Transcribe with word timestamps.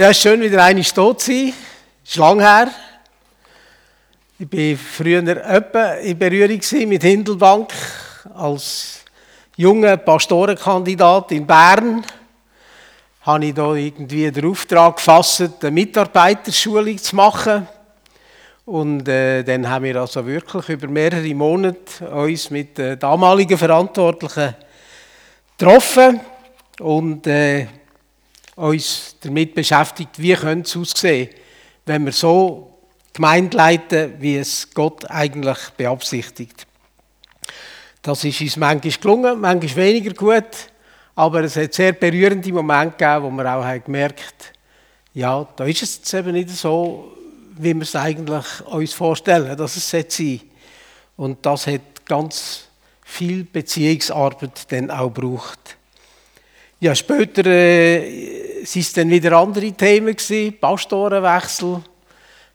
Ja, 0.00 0.10
es 0.10 0.18
ist 0.18 0.22
schön, 0.22 0.40
wieder 0.40 0.62
eine 0.62 0.80
tot 0.82 1.20
zu 1.20 1.32
sein. 1.32 1.52
Ist 2.04 2.14
lang 2.14 2.38
her. 2.38 2.70
Ich 4.38 4.46
war 4.52 4.78
früher 4.78 5.26
etwa 5.26 5.94
in 5.94 6.16
Berührung 6.16 6.60
mit 6.88 7.02
Hindelbank 7.02 7.72
als 8.32 9.00
junger 9.56 9.96
Pastorenkandidat 9.96 11.32
in 11.32 11.44
Bern. 11.44 12.04
Habe 13.22 13.46
ich 13.46 13.54
da 13.54 13.74
irgendwie 13.74 14.30
den 14.30 14.44
Auftrag 14.48 14.98
gefasst, 14.98 15.42
eine 15.62 15.72
Mitarbeiterschulung 15.72 16.96
zu 16.98 17.16
machen. 17.16 17.66
Und 18.66 19.08
äh, 19.08 19.42
dann 19.42 19.68
haben 19.68 19.84
wir 19.84 19.96
also 19.96 20.24
wirklich 20.24 20.68
über 20.68 20.86
mehrere 20.86 21.34
Monate 21.34 22.08
uns 22.08 22.50
mit 22.50 22.78
den 22.78 23.00
damaligen 23.00 23.58
Verantwortlichen 23.58 24.54
getroffen 25.58 26.20
und 26.78 27.26
äh, 27.26 27.66
uns 28.58 29.16
damit 29.20 29.54
beschäftigt, 29.54 30.18
wie 30.18 30.34
könnte 30.34 30.68
es 30.68 30.76
aussehen, 30.76 31.30
wenn 31.86 32.04
wir 32.04 32.12
so 32.12 32.78
Gemeinde 33.12 33.56
leiten, 33.56 34.14
wie 34.18 34.36
es 34.36 34.68
Gott 34.72 35.10
eigentlich 35.10 35.58
beabsichtigt. 35.76 36.66
Das 38.02 38.24
ist 38.24 38.40
uns 38.40 38.56
manchmal 38.56 38.92
gelungen, 39.00 39.40
manchmal 39.40 39.76
weniger 39.76 40.12
gut, 40.12 40.70
aber 41.14 41.42
es 41.42 41.56
hat 41.56 41.74
sehr 41.74 41.92
berührende 41.92 42.52
Momente 42.52 42.96
gegeben, 42.96 43.24
wo 43.24 43.30
wir 43.30 43.56
auch 43.56 43.64
haben 43.64 43.82
gemerkt 43.84 44.52
ja, 45.18 45.48
da 45.56 45.64
ist 45.64 45.82
es 45.82 45.96
jetzt 45.96 46.14
eben 46.14 46.32
nicht 46.32 46.50
so, 46.50 47.12
wie 47.56 47.74
wir 47.74 47.82
es 47.82 47.96
eigentlich 47.96 48.44
uns 48.66 48.92
vorstellen, 48.92 49.56
dass 49.56 49.76
es 49.76 49.90
sein 49.90 50.04
sollte. 50.08 50.44
Und 51.16 51.44
das 51.44 51.66
hat 51.66 52.06
ganz 52.06 52.68
viel 53.02 53.42
Beziehungsarbeit 53.42 54.70
dann 54.70 54.92
auch 54.92 55.12
gebraucht. 55.12 55.76
Ja, 56.78 56.94
später 56.94 57.44
äh, 57.46 58.47
es 58.62 58.92
dann 58.92 59.10
wieder 59.10 59.32
andere 59.32 59.72
Themen 59.72 60.14
gewesen, 60.14 60.58
Pastorenwechsel. 60.58 61.82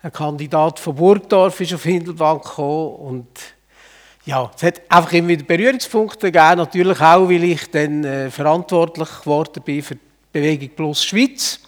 Ein 0.02 0.11
Kandidat 0.11 0.80
von 0.80 0.95
Burgdorf 0.95 1.61
ist 1.61 1.73
auf 1.73 1.83
Hindelbank 1.83 2.44
gekommen 2.44 2.95
und 2.95 3.27
ja, 4.25 4.50
es 4.55 4.64
hat 4.64 4.81
einfach 4.89 5.11
immer 5.14 5.30
wieder 5.30 5.44
Berührungspunkte 5.44 6.31
gegeben, 6.31 6.58
natürlich 6.58 7.00
auch, 7.02 7.30
weil 7.30 7.44
ich 7.44 7.69
dann 7.72 8.03
äh, 8.03 8.30
verantwortlich 8.30 9.09
geworden 9.19 9.61
bin 9.64 9.81
für 9.81 9.95
die 9.95 10.02
Bewegung 10.31 10.69
Plus 10.75 11.03
Schweiz 11.03 11.59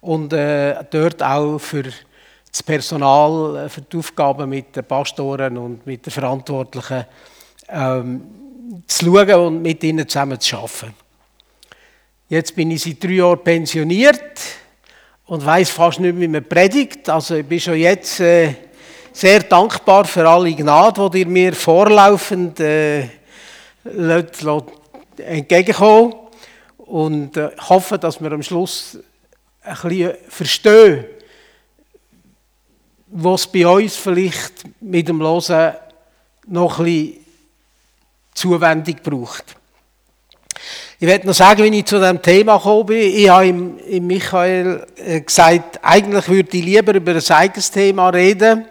und 0.00 0.32
äh, 0.32 0.84
dort 0.90 1.22
auch 1.22 1.58
für 1.58 1.82
das 1.82 2.62
Personal, 2.62 3.64
äh, 3.64 3.68
für 3.68 3.80
die 3.80 3.96
Aufgaben 3.96 4.48
mit 4.50 4.76
den 4.76 4.84
Pastoren 4.84 5.56
und 5.56 5.86
mit 5.86 6.04
den 6.04 6.10
Verantwortlichen 6.10 7.06
ähm, 7.68 8.22
zu 8.86 9.06
schauen 9.06 9.34
und 9.34 9.62
mit 9.62 9.82
ihnen 9.82 10.06
zusammen 10.08 10.38
zu 10.38 10.56
arbeiten. 10.56 11.03
Jetzt 12.28 12.56
bin 12.56 12.70
ich 12.70 12.82
seit 12.82 13.04
drei 13.04 13.10
Jahren 13.10 13.44
pensioniert 13.44 14.40
und 15.26 15.44
weiß 15.44 15.70
fast 15.70 16.00
nicht 16.00 16.14
mehr, 16.14 16.22
wie 16.22 16.28
man 16.28 16.48
predigt. 16.48 17.08
Also 17.10 17.34
ich 17.34 17.44
bin 17.44 17.60
schon 17.60 17.76
jetzt 17.76 18.18
äh, 18.20 18.54
sehr 19.12 19.42
dankbar 19.42 20.06
für 20.06 20.26
alle 20.26 20.54
Gnade, 20.54 21.10
die 21.10 21.20
ihr 21.20 21.26
mir 21.26 21.52
vorlaufend 21.52 22.60
äh, 22.60 23.08
entgegenkommen 25.18 26.14
und 26.78 27.36
äh, 27.36 27.50
hoffe, 27.68 27.98
dass 27.98 28.22
wir 28.22 28.32
am 28.32 28.42
Schluss 28.42 28.98
ein 29.62 29.76
bisschen 29.82 30.14
verstehen, 30.28 31.04
was 33.08 33.46
bei 33.46 33.66
uns 33.66 33.96
vielleicht 33.96 34.64
mit 34.80 35.08
dem 35.08 35.20
Losen 35.20 35.74
noch 36.46 36.78
ein 36.78 36.84
bisschen 36.86 37.24
Zuwendung 38.32 38.96
braucht. 39.02 39.56
Ich 41.00 41.08
werde 41.08 41.26
noch 41.26 41.34
sagen, 41.34 41.64
wie 41.64 41.78
ich 41.78 41.86
zu 41.86 41.98
dem 41.98 42.22
Thema 42.22 42.56
gekommen 42.56 42.86
bin. 42.86 43.16
Ich 43.16 43.28
habe 43.28 43.46
ihm, 43.46 43.78
ihm 43.88 44.06
Michael 44.06 44.86
äh, 44.96 45.20
gesagt, 45.22 45.80
eigentlich 45.82 46.28
würde 46.28 46.56
ich 46.56 46.64
lieber 46.64 46.94
über 46.94 47.12
ein 47.16 47.30
eigenes 47.30 47.70
Thema 47.72 48.10
reden, 48.10 48.66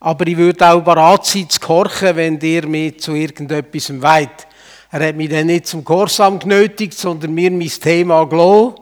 aber 0.00 0.26
ich 0.26 0.36
würde 0.38 0.66
auch 0.66 0.80
bereit 0.80 1.26
sein 1.26 1.48
zu 1.50 1.60
gehorchen, 1.60 2.16
wenn 2.16 2.40
ihr 2.40 2.66
mich 2.66 3.00
zu 3.00 3.14
irgendetwas 3.14 4.00
weit. 4.00 4.46
Er 4.90 5.08
hat 5.08 5.16
mich 5.16 5.28
dann 5.28 5.48
nicht 5.48 5.66
zum 5.66 5.84
Gehorsam 5.84 6.38
genötigt, 6.38 6.94
sondern 6.94 7.34
mir 7.34 7.50
mein 7.50 7.68
Thema 7.68 8.24
gelassen, 8.24 8.74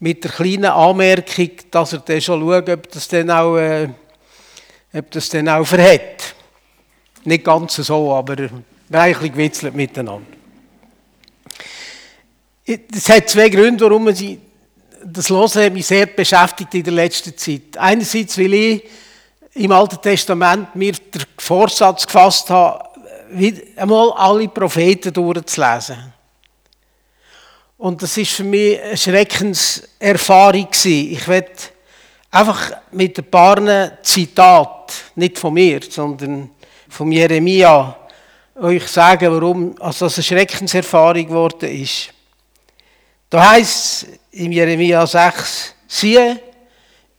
mit 0.00 0.24
der 0.24 0.32
kleinen 0.32 0.64
Anmerkung, 0.64 1.50
dass 1.70 1.92
er 1.92 2.00
dann 2.00 2.20
schon 2.20 2.40
schaut, 2.40 2.68
ob 2.68 2.90
das 2.90 3.06
dann 3.06 3.30
auch, 3.30 3.56
äh, 3.58 3.88
ob 4.92 5.10
das 5.12 5.28
dann 5.28 5.48
auch 5.48 5.64
verhält. 5.64 6.34
Nicht 7.24 7.44
ganz 7.44 7.76
so, 7.76 8.12
aber 8.12 8.36
wir 8.36 8.50
haben 8.50 8.64
ein 8.90 9.12
bisschen 9.12 9.32
gewitzelt 9.32 9.74
miteinander. 9.74 10.35
Es 12.68 13.08
hat 13.08 13.28
zwei 13.28 13.48
Gründe, 13.48 13.84
warum 13.84 14.08
ich 14.08 14.38
das 15.04 15.30
Hören 15.30 15.72
mich 15.72 15.86
sehr 15.86 16.06
beschäftigt 16.06 16.74
in 16.74 16.82
der 16.82 16.94
letzten 16.94 17.36
Zeit. 17.36 17.76
Einerseits, 17.78 18.36
weil 18.38 18.54
ich 18.54 18.82
im 19.54 19.70
Alten 19.70 20.02
Testament 20.02 20.74
mir 20.74 20.92
den 20.92 21.22
Vorsatz 21.38 22.04
gefasst 22.04 22.50
habe, 22.50 22.84
einmal 23.76 24.10
alle 24.12 24.48
Propheten 24.48 25.12
durchzulesen. 25.12 26.12
Und 27.78 28.02
das 28.02 28.16
ist 28.16 28.32
für 28.32 28.42
mich 28.42 28.82
eine 28.82 28.96
Schreckenserfahrung 28.96 30.68
Ich 30.82 31.28
werde 31.28 31.52
einfach 32.32 32.72
mit 32.90 33.16
ein 33.16 33.30
paar 33.30 34.02
Zitaten, 34.02 34.92
nicht 35.14 35.38
von 35.38 35.54
mir, 35.54 35.80
sondern 35.88 36.50
von 36.88 37.12
Jeremia, 37.12 37.96
euch 38.56 38.88
sagen, 38.88 39.32
warum 39.32 39.80
also 39.80 40.06
das 40.06 40.16
eine 40.16 40.24
Schreckenserfahrung 40.24 41.26
geworden 41.26 41.70
ist. 41.70 42.15
Da 43.30 43.50
heißt 43.50 44.06
im 44.32 44.52
Jeremia 44.52 45.06
6, 45.06 45.74
siehe, 45.88 46.40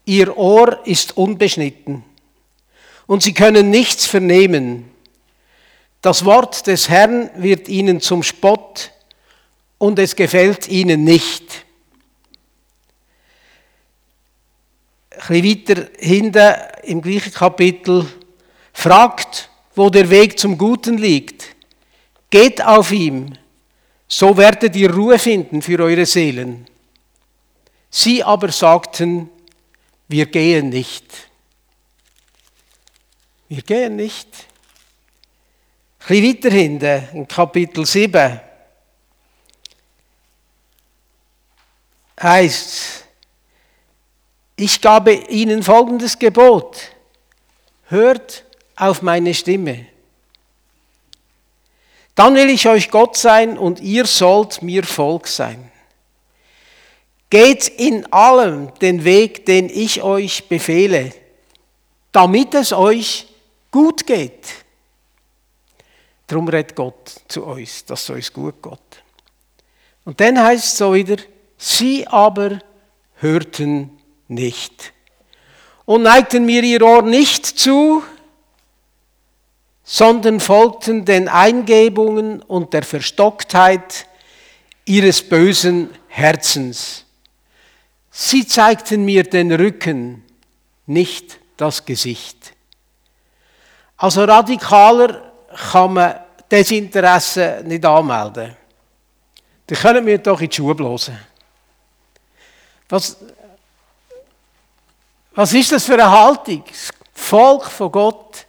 ihr 0.06 0.38
Ohr 0.38 0.86
ist 0.86 1.18
unbeschnitten 1.18 2.04
und 3.08 3.24
sie 3.24 3.34
können 3.34 3.70
nichts 3.70 4.06
vernehmen. 4.06 4.90
Das 6.02 6.24
Wort 6.24 6.68
des 6.68 6.88
Herrn 6.88 7.30
wird 7.36 7.68
ihnen 7.68 8.00
zum 8.00 8.24
Spott 8.24 8.92
und 9.78 10.00
es 10.00 10.16
gefällt 10.16 10.70
ihnen 10.70 11.04
nicht. 11.04 11.66
Ein 15.10 15.42
bisschen 15.42 15.76
weiter 15.76 15.90
hinten 16.00 16.54
im 16.84 17.02
gleichen 17.02 17.34
Kapitel, 17.34 18.06
fragt, 18.72 19.50
wo 19.76 19.90
der 19.90 20.10
Weg 20.10 20.40
zum 20.40 20.58
Guten 20.58 20.98
liegt. 20.98 21.56
Geht 22.30 22.64
auf 22.64 22.92
ihm 22.92 23.34
so 24.08 24.36
werdet 24.38 24.76
ihr 24.76 24.94
Ruhe 24.94 25.20
finden 25.20 25.62
für 25.62 25.80
eure 25.80 26.06
Seelen. 26.06 26.68
Sie 27.90 28.24
aber 28.24 28.52
sagten, 28.52 29.30
wir 30.08 30.26
gehen 30.28 30.70
nicht. 30.70 31.06
Wir 33.50 33.62
gehen 33.62 33.96
nicht. 33.96 34.28
Ein 36.08 36.24
weiter 36.24 36.50
hinten, 36.50 37.04
in 37.14 37.28
Kapitel 37.28 37.86
7, 37.86 38.40
heißt 42.22 43.08
ich 44.60 44.82
gab 44.82 45.08
ihnen 45.08 45.62
folgendes 45.62 46.18
Gebot. 46.18 46.78
Hört 47.86 48.44
auf 48.76 49.04
meine 49.04 49.36
Stimme. 49.36 49.86
Dann 52.18 52.34
will 52.34 52.50
ich 52.50 52.68
euch 52.68 52.90
Gott 52.90 53.16
sein 53.16 53.60
und 53.60 53.80
ihr 53.80 54.08
sollt 54.08 54.64
mir 54.64 54.84
Volk 54.84 55.28
sein. 55.28 55.72
Geht 57.30 57.68
in 57.68 58.12
allem 58.12 58.74
den 58.80 59.04
Weg, 59.04 59.46
den 59.46 59.70
ich 59.70 60.02
euch 60.02 60.50
befehle, 60.50 61.14
damit 62.12 62.56
es 62.56 62.74
euch 62.74 63.28
gut 63.70 64.08
geht. 64.08 64.48
Darum 66.26 66.48
redet 66.48 66.76
Gott 66.76 67.22
zu 67.28 67.46
uns, 67.46 67.86
dass 67.86 68.02
es 68.02 68.10
uns 68.10 68.34
gut 68.34 68.64
geht. 68.64 69.04
Und 70.04 70.20
dann 70.20 70.42
heißt 70.42 70.66
es 70.66 70.78
so 70.80 70.96
wieder, 70.96 71.18
sie 71.56 72.08
aber 72.08 72.58
hörten 73.18 73.92
nicht 74.28 74.92
und 75.86 76.02
neigten 76.02 76.48
mir 76.48 76.64
ihr 76.64 76.82
Ohr 76.82 77.04
nicht 77.04 77.46
zu, 77.46 78.02
sondern 79.90 80.42
folgten 80.42 81.06
den 81.06 81.30
Eingebungen 81.30 82.42
und 82.42 82.74
der 82.74 82.84
Verstocktheit 82.84 84.06
ihres 84.84 85.22
bösen 85.22 85.90
Herzens. 86.10 87.06
Sie 88.12 88.46
zeigten 88.46 89.06
mir 89.06 89.24
den 89.24 89.50
Rücken, 89.50 90.26
nicht 90.88 91.40
das 91.56 91.86
Gesicht. 91.86 92.54
Also 93.96 94.26
radikaler 94.26 95.32
kann 95.72 95.94
man 95.94 96.20
Desinteresse 96.52 97.62
nicht 97.64 97.86
anmelden. 97.86 98.58
Die 99.70 99.74
können 99.74 100.04
mir 100.04 100.18
doch 100.18 100.42
in 100.42 100.50
die 100.50 100.56
Schuhe 100.56 100.76
blasen. 100.76 101.18
Was, 102.90 103.16
was 105.34 105.54
ist 105.54 105.72
das 105.72 105.86
für 105.86 105.94
eine 105.94 106.12
Haltung? 106.12 106.66
Das 106.68 106.90
Volk 107.14 107.66
von 107.66 107.90
Gott 107.90 108.47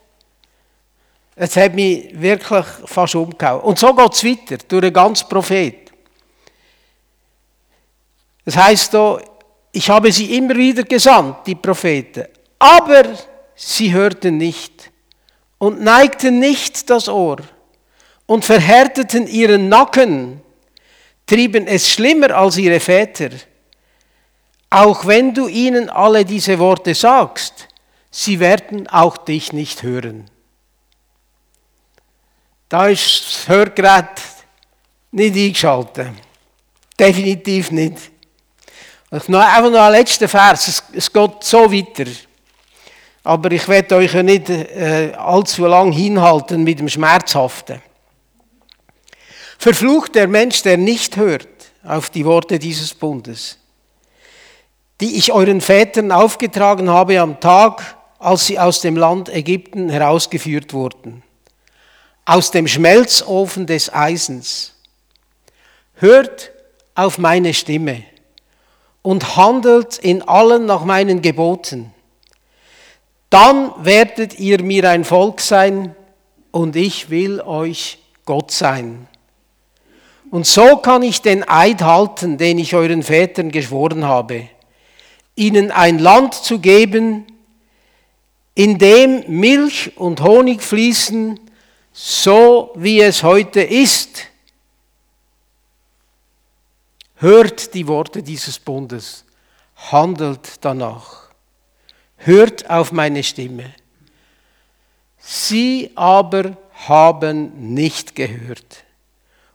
es 1.38 1.56
hat 1.56 1.74
mich 1.74 2.10
wirklich 2.20 2.66
fast 2.86 3.14
umgehauen. 3.14 3.60
Und 3.62 3.78
so 3.78 3.94
geht 3.94 4.12
es 4.12 4.24
weiter, 4.24 4.56
durch 4.68 4.82
den 4.82 4.92
ganzen 4.92 5.28
Prophet. 5.28 5.92
Es 8.44 8.56
heißt 8.56 8.90
hier, 8.90 9.22
Ich 9.72 9.88
habe 9.90 10.10
sie 10.10 10.36
immer 10.36 10.56
wieder 10.56 10.82
gesandt, 10.82 11.46
die 11.46 11.54
Propheten, 11.54 12.24
aber 12.58 13.04
sie 13.54 13.92
hörten 13.92 14.38
nicht 14.38 14.90
und 15.58 15.80
neigten 15.82 16.38
nicht 16.38 16.88
das 16.88 17.08
Ohr 17.08 17.36
und 18.26 18.44
verhärteten 18.44 19.26
ihren 19.26 19.68
Nacken, 19.68 20.40
trieben 21.26 21.66
es 21.66 21.88
schlimmer 21.88 22.30
als 22.34 22.56
ihre 22.56 22.80
Väter. 22.80 23.30
Auch 24.70 25.06
wenn 25.06 25.34
du 25.34 25.46
ihnen 25.46 25.90
alle 25.90 26.24
diese 26.24 26.58
Worte 26.58 26.94
sagst, 26.94 27.68
sie 28.10 28.40
werden 28.40 28.88
auch 28.88 29.16
dich 29.18 29.52
nicht 29.52 29.82
hören. 29.82 30.30
Da 32.68 32.88
ist 32.88 33.24
das 33.24 33.48
Hörgerät 33.48 34.10
nicht 35.10 35.34
eingeschaltet. 35.34 36.08
Definitiv 36.98 37.70
nicht. 37.70 38.10
Noch, 39.10 39.40
einfach 39.40 39.70
noch 39.70 39.80
ein 39.80 39.92
letzter 39.92 40.28
Vers, 40.28 40.68
es, 40.68 40.84
es 40.92 41.12
geht 41.12 41.42
so 41.42 41.72
weiter. 41.72 42.10
Aber 43.24 43.50
ich 43.52 43.66
werde 43.68 43.96
euch 43.96 44.12
ja 44.12 44.22
nicht 44.22 44.50
äh, 44.50 45.12
allzu 45.16 45.66
lang 45.66 45.92
hinhalten 45.92 46.62
mit 46.62 46.78
dem 46.78 46.88
Schmerzhaften. 46.88 47.80
Verflucht 49.58 50.14
der 50.14 50.28
Mensch, 50.28 50.62
der 50.62 50.76
nicht 50.76 51.16
hört 51.16 51.48
auf 51.84 52.10
die 52.10 52.24
Worte 52.24 52.58
dieses 52.58 52.94
Bundes, 52.94 53.58
die 55.00 55.16
ich 55.16 55.32
euren 55.32 55.60
Vätern 55.60 56.12
aufgetragen 56.12 56.90
habe 56.90 57.20
am 57.20 57.40
Tag, 57.40 57.96
als 58.18 58.46
sie 58.46 58.58
aus 58.58 58.80
dem 58.80 58.96
Land 58.96 59.28
Ägypten 59.28 59.88
herausgeführt 59.88 60.72
wurden, 60.72 61.22
aus 62.28 62.50
dem 62.50 62.68
Schmelzofen 62.68 63.66
des 63.66 63.90
Eisens. 63.90 64.74
Hört 65.94 66.50
auf 66.94 67.16
meine 67.16 67.54
Stimme 67.54 68.02
und 69.00 69.36
handelt 69.36 69.96
in 69.96 70.20
allen 70.20 70.66
nach 70.66 70.84
meinen 70.84 71.22
Geboten. 71.22 71.90
Dann 73.30 73.72
werdet 73.78 74.38
ihr 74.38 74.62
mir 74.62 74.90
ein 74.90 75.06
Volk 75.06 75.40
sein 75.40 75.96
und 76.50 76.76
ich 76.76 77.08
will 77.08 77.40
euch 77.40 77.98
Gott 78.26 78.50
sein. 78.50 79.08
Und 80.30 80.46
so 80.46 80.76
kann 80.76 81.02
ich 81.02 81.22
den 81.22 81.48
Eid 81.48 81.80
halten, 81.80 82.36
den 82.36 82.58
ich 82.58 82.74
euren 82.74 83.02
Vätern 83.02 83.50
geschworen 83.50 84.04
habe, 84.04 84.50
ihnen 85.34 85.70
ein 85.70 85.98
Land 85.98 86.34
zu 86.34 86.58
geben, 86.58 87.26
in 88.54 88.76
dem 88.76 89.24
Milch 89.28 89.96
und 89.96 90.20
Honig 90.20 90.60
fließen, 90.60 91.40
so 92.00 92.70
wie 92.76 93.00
es 93.00 93.24
heute 93.24 93.60
ist. 93.60 94.24
Hört 97.16 97.74
die 97.74 97.88
Worte 97.88 98.22
dieses 98.22 98.60
Bundes, 98.60 99.24
handelt 99.90 100.64
danach, 100.64 101.30
hört 102.18 102.70
auf 102.70 102.92
meine 102.92 103.24
Stimme. 103.24 103.74
Sie 105.18 105.90
aber 105.96 106.56
haben 106.86 107.74
nicht 107.74 108.14
gehört 108.14 108.84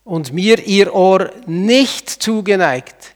und 0.03 0.33
mir 0.33 0.59
ihr 0.67 0.93
Ohr 0.93 1.31
nicht 1.45 2.09
zugeneigt. 2.09 3.15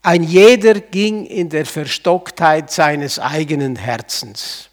Ein 0.00 0.22
jeder 0.22 0.80
ging 0.80 1.26
in 1.26 1.50
der 1.50 1.66
Verstocktheit 1.66 2.70
seines 2.70 3.18
eigenen 3.18 3.76
Herzens. 3.76 4.70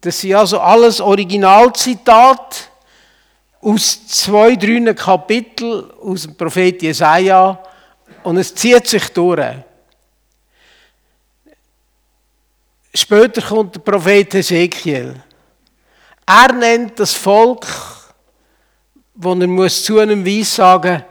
Das 0.00 0.20
sind 0.20 0.34
also 0.34 0.60
alles 0.60 1.00
Originalzitate 1.00 2.56
aus 3.60 4.06
zwei, 4.06 4.54
drei 4.54 4.94
Kapiteln 4.94 5.90
aus 6.00 6.22
dem 6.22 6.36
Prophet 6.36 6.80
Jesaja 6.82 7.58
und 8.22 8.36
es 8.36 8.54
zieht 8.54 8.86
sich 8.86 9.08
durch. 9.08 9.56
Später 12.94 13.42
kommt 13.42 13.74
der 13.74 13.80
Prophet 13.80 14.34
Ezekiel. 14.34 15.22
Er 16.26 16.52
nennt 16.52 16.98
das 16.98 17.14
Volk, 17.14 17.66
wo 19.14 19.32
er 19.32 19.46
muss 19.46 19.84
zu 19.84 19.98
einem 19.98 20.24
Weiss 20.24 20.54
sagen, 20.54 21.04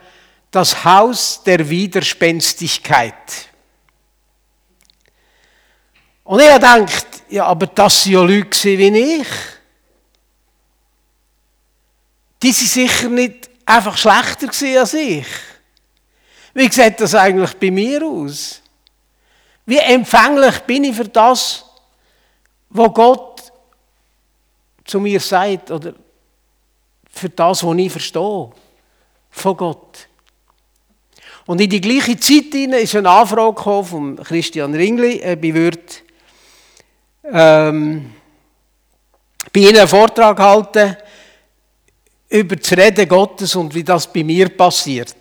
das 0.52 0.84
Haus 0.84 1.42
der 1.44 1.68
Widerspenstigkeit. 1.70 3.14
Und 6.24 6.40
er 6.40 6.60
denkt, 6.60 7.17
ja, 7.30 7.46
aber 7.46 7.68
das 7.68 8.06
waren 8.06 8.14
ja 8.14 8.22
Leute 8.22 8.78
wie 8.78 9.20
ich. 9.22 9.28
Die 12.42 12.52
sind 12.52 12.70
sicher 12.70 13.10
nicht 13.10 13.50
einfach 13.66 13.98
schlechter 13.98 14.48
als 14.80 14.94
ich. 14.94 15.26
Wie 16.54 16.72
sieht 16.72 17.00
das 17.00 17.14
eigentlich 17.14 17.54
bei 17.58 17.72
mir 17.72 18.04
aus? 18.06 18.62
Wie 19.66 19.78
empfänglich 19.78 20.60
bin 20.62 20.86
ich 20.86 20.96
für 20.96 21.08
das, 21.08 21.66
was 22.70 22.94
Gott 22.94 23.52
zu 24.86 25.00
mir 25.00 25.20
sagt 25.20 25.72
oder 25.72 25.94
für 27.12 27.30
das, 27.30 27.64
was 27.64 27.78
ich 27.78 27.92
verstehe 27.92 28.52
von 29.30 29.58
Gott? 29.58 30.08
Und 31.46 31.62
in 31.62 31.70
die 31.70 31.82
gleiche 31.82 32.18
Zeit 32.20 32.54
ist 32.54 32.96
eine 32.96 33.10
Anfrage 33.10 33.84
von 33.84 34.18
Christian 34.18 34.74
Ringli, 34.74 35.22
ich 35.22 35.54
würde 35.54 35.80
ähm, 37.32 38.14
bei 39.52 39.60
Ihnen 39.60 39.78
einen 39.78 39.88
Vortrag 39.88 40.40
halten 40.40 40.98
über 42.30 42.56
das 42.56 42.72
Reden 42.72 43.08
Gottes 43.08 43.56
und 43.56 43.74
wie 43.74 43.84
das 43.84 44.12
bei 44.12 44.24
mir 44.24 44.50
passiert. 44.50 45.16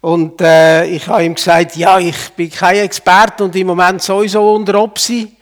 Und 0.00 0.40
äh, 0.40 0.84
ich 0.86 1.06
habe 1.08 1.24
ihm 1.24 1.34
gesagt, 1.34 1.76
ja, 1.76 1.98
ich 1.98 2.30
bin 2.30 2.50
kein 2.50 2.76
Experte 2.76 3.44
und 3.44 3.56
im 3.56 3.66
Moment 3.66 4.00
sowieso 4.00 4.54
unter 4.54 4.80
Opsi, 4.80 5.36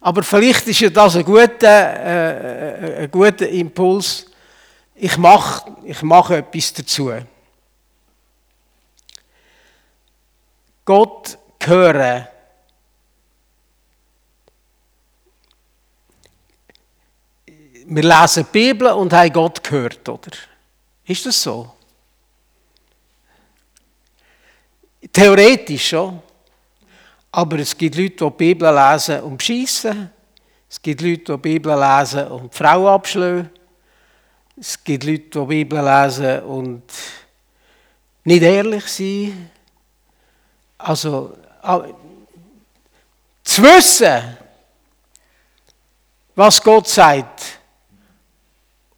aber 0.00 0.22
vielleicht 0.22 0.66
ist 0.68 0.80
ja 0.80 0.88
das 0.88 1.16
ein 1.16 1.24
guter, 1.24 1.66
äh, 1.66 3.02
ein 3.02 3.10
guter 3.10 3.48
Impuls. 3.48 4.26
Ich 4.94 5.16
mache 5.18 5.70
ich 5.84 6.02
mach 6.02 6.30
etwas 6.30 6.72
dazu. 6.72 7.12
Gott 10.84 11.38
hören 11.62 12.26
wir 17.90 18.02
lesen 18.02 18.44
die 18.44 18.58
Bibel 18.58 18.88
und 18.88 19.12
haben 19.12 19.32
Gott 19.32 19.64
gehört, 19.64 20.06
oder? 20.08 20.30
Ist 21.06 21.24
das 21.24 21.42
so? 21.42 21.72
Theoretisch 25.10 25.88
schon. 25.88 26.20
Aber 27.32 27.58
es 27.58 27.76
gibt 27.76 27.96
Leute, 27.96 28.10
die 28.10 28.24
die 28.24 28.30
Bibel 28.30 28.74
lesen 28.74 29.20
und 29.22 29.38
beschissen. 29.38 30.10
Es 30.68 30.82
gibt 30.82 31.00
Leute, 31.00 31.16
die 31.16 31.32
die 31.32 31.36
Bibel 31.36 31.78
lesen 31.78 32.26
und 32.26 32.52
die 32.52 32.56
Frau 32.56 32.94
abschlagen. 32.94 33.48
Es 34.60 34.82
gibt 34.84 35.04
Leute, 35.04 35.22
die 35.22 35.38
die 35.38 35.46
Bibel 35.46 35.82
lesen 35.82 36.42
und 36.42 36.82
nicht 38.24 38.42
ehrlich 38.42 38.84
sind. 38.84 39.50
Also, 40.76 41.38
zu 43.44 43.62
wissen, 43.62 44.36
was 46.34 46.62
Gott 46.62 46.86
sagt, 46.86 47.57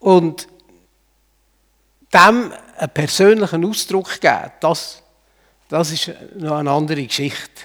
und 0.01 0.49
dem 2.13 2.53
einen 2.77 2.91
persönlichen 2.93 3.65
Ausdruck 3.65 4.21
geben, 4.21 4.53
das, 4.61 5.03
das 5.69 5.93
ist 5.93 6.11
noch 6.37 6.57
eine 6.57 6.71
andere 6.71 7.07
Geschichte. 7.07 7.63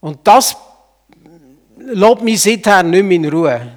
Und 0.00 0.20
das 0.24 0.56
lässt 1.76 2.22
mich 2.22 2.42
seither 2.42 2.82
nicht 2.82 3.02
mehr 3.02 3.16
in 3.16 3.28
Ruhe. 3.28 3.76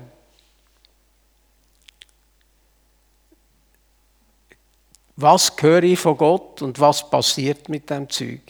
Was 5.18 5.52
höre 5.60 5.84
ich 5.84 6.00
von 6.00 6.18
Gott 6.18 6.62
und 6.62 6.80
was 6.80 7.10
passiert 7.10 7.70
mit 7.70 7.90
dem 7.90 8.10
Zeug? 8.10 8.42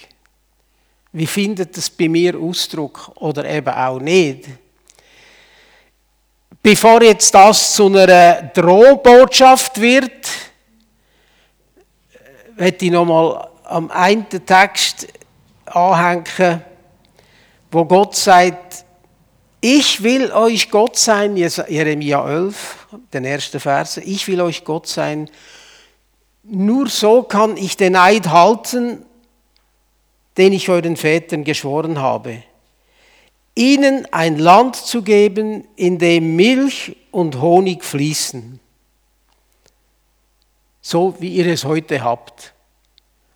Wie 1.12 1.28
findet 1.28 1.78
es 1.78 1.90
bei 1.90 2.10
mir 2.10 2.38
Ausdruck 2.38 3.12
oder 3.16 3.46
eben 3.46 3.70
auch 3.74 4.00
nicht? 4.00 4.50
Bevor 6.66 7.04
jetzt 7.04 7.32
das 7.36 7.76
zu 7.76 7.86
einer 7.86 8.42
Drohbotschaft 8.42 9.80
wird, 9.80 10.28
werde 12.56 12.86
ich 12.86 12.92
nochmal 12.92 13.50
am 13.66 13.92
einen 13.92 14.28
Text 14.28 15.08
anhängen, 15.66 16.64
wo 17.70 17.86
Gott 17.86 18.16
sagt, 18.16 18.84
ich 19.62 20.02
will 20.02 20.32
euch 20.32 20.72
Gott 20.72 20.98
sein, 20.98 21.38
Jeremia 21.38 22.28
11, 22.28 22.88
den 23.14 23.26
ersten 23.26 23.60
Vers, 23.60 23.98
ich 23.98 24.28
will 24.28 24.42
euch 24.42 24.64
Gott 24.64 24.88
sein, 24.88 25.30
nur 26.42 26.90
so 26.90 27.22
kann 27.22 27.58
ich 27.58 27.78
den 27.78 27.96
Eid 27.96 28.30
halten, 28.30 29.06
den 30.36 30.52
ich 30.52 30.68
euren 30.68 30.96
Vätern 30.96 31.44
geschworen 31.44 32.00
habe 32.00 32.42
ihnen 33.56 34.06
ein 34.12 34.38
Land 34.38 34.76
zu 34.76 35.02
geben, 35.02 35.68
in 35.76 35.98
dem 35.98 36.36
Milch 36.36 36.96
und 37.12 37.40
Honig 37.42 37.84
fließen. 37.84 38.60
So 40.82 41.16
wie 41.20 41.30
ihr 41.36 41.48
es 41.48 41.64
heute 41.64 42.04
habt. 42.04 42.54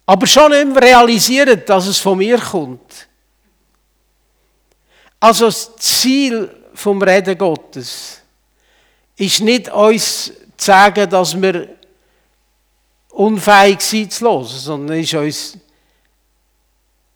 aber 0.06 0.26
schon 0.26 0.52
nicht 0.52 0.68
mehr 0.68 0.82
realisieren, 0.82 1.62
dass 1.68 1.86
es 1.86 2.00
von 2.00 2.18
mir 2.18 2.40
kommt. 2.40 3.08
Also 5.20 5.46
das 5.46 5.76
Ziel 5.76 6.50
vom 6.74 7.00
Reden 7.00 7.38
Gottes 7.38 8.20
ist 9.16 9.42
nicht 9.42 9.70
uns 9.70 10.26
zu 10.58 10.66
sagen, 10.66 11.08
dass 11.08 11.40
wir 11.40 11.76
unfähig 13.10 13.82
sind 13.82 14.12
zu 14.12 14.26
hören, 14.26 14.46
sondern 14.46 15.00
ist 15.00 15.14
uns 15.14 15.58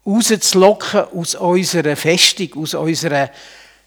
rauszulocken 0.05 1.05
aus 1.13 1.35
unserer 1.35 1.95
Festung, 1.95 2.63
aus 2.63 2.73
unserer 2.73 3.29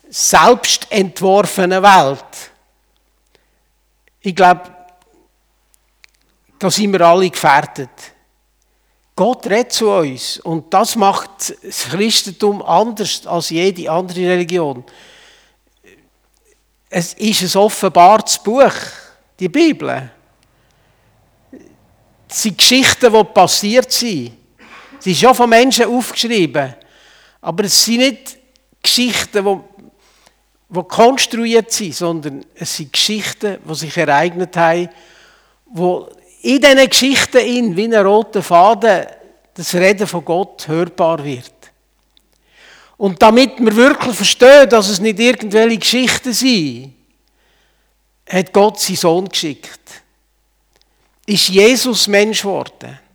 selbstentworfenen 0.08 1.82
Welt. 1.82 2.50
Ich 4.20 4.34
glaube, 4.34 4.62
da 6.58 6.70
sind 6.70 6.92
wir 6.92 7.00
alle 7.02 7.30
gefährdet. 7.30 7.90
Gott 9.14 9.46
redet 9.46 9.72
zu 9.72 9.90
uns 9.90 10.38
und 10.40 10.72
das 10.72 10.94
macht 10.94 11.56
das 11.62 11.84
Christentum 11.84 12.62
anders 12.62 13.26
als 13.26 13.50
jede 13.50 13.90
andere 13.90 14.28
Religion. 14.28 14.84
Es 16.88 17.14
ist 17.14 17.56
ein 17.56 17.60
offenbares 17.60 18.38
Buch, 18.38 18.74
die 19.40 19.48
Bibel. 19.48 20.10
Es 22.28 22.42
sind 22.42 22.58
Geschichten, 22.58 23.12
die 23.12 23.24
passiert 23.24 23.90
sind. 23.90 24.32
Sie 25.06 25.12
ist 25.12 25.22
ja 25.22 25.32
von 25.32 25.48
Menschen 25.48 25.84
aufgeschrieben. 25.84 26.74
Aber 27.40 27.62
es 27.62 27.84
sind 27.84 27.98
nicht 27.98 28.38
Geschichten, 28.82 29.44
die, 29.44 29.84
die 30.68 30.82
konstruiert 30.82 31.70
sind, 31.70 31.94
sondern 31.94 32.44
es 32.56 32.76
sind 32.76 32.92
Geschichten, 32.92 33.58
die 33.64 33.74
sich 33.76 33.96
ereignet 33.96 34.56
haben, 34.56 34.88
wo 35.66 36.08
in 36.42 36.60
diesen 36.60 36.88
Geschichten 36.88 37.36
in, 37.36 37.76
wie 37.76 37.84
ein 37.84 37.94
roter 38.04 38.42
Faden, 38.42 39.06
das 39.54 39.76
Reden 39.76 40.08
von 40.08 40.24
Gott 40.24 40.66
hörbar 40.66 41.22
wird. 41.22 41.52
Und 42.96 43.22
damit 43.22 43.60
wir 43.60 43.76
wirklich 43.76 44.16
verstehen, 44.16 44.68
dass 44.68 44.88
es 44.88 44.98
nicht 44.98 45.20
irgendwelche 45.20 45.78
Geschichten 45.78 46.32
sind, 46.32 46.94
hat 48.28 48.52
Gott 48.52 48.80
seinen 48.80 48.96
Sohn 48.96 49.28
geschickt. 49.28 50.02
Ist 51.26 51.46
Jesus 51.46 52.08
Mensch 52.08 52.42
geworden. 52.42 53.05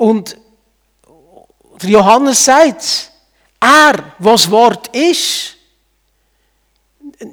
Und 0.00 0.34
Johannes 1.82 2.42
sagt, 2.42 3.10
er, 3.60 4.14
was 4.18 4.50
Wort 4.50 4.88
ist, 4.96 5.56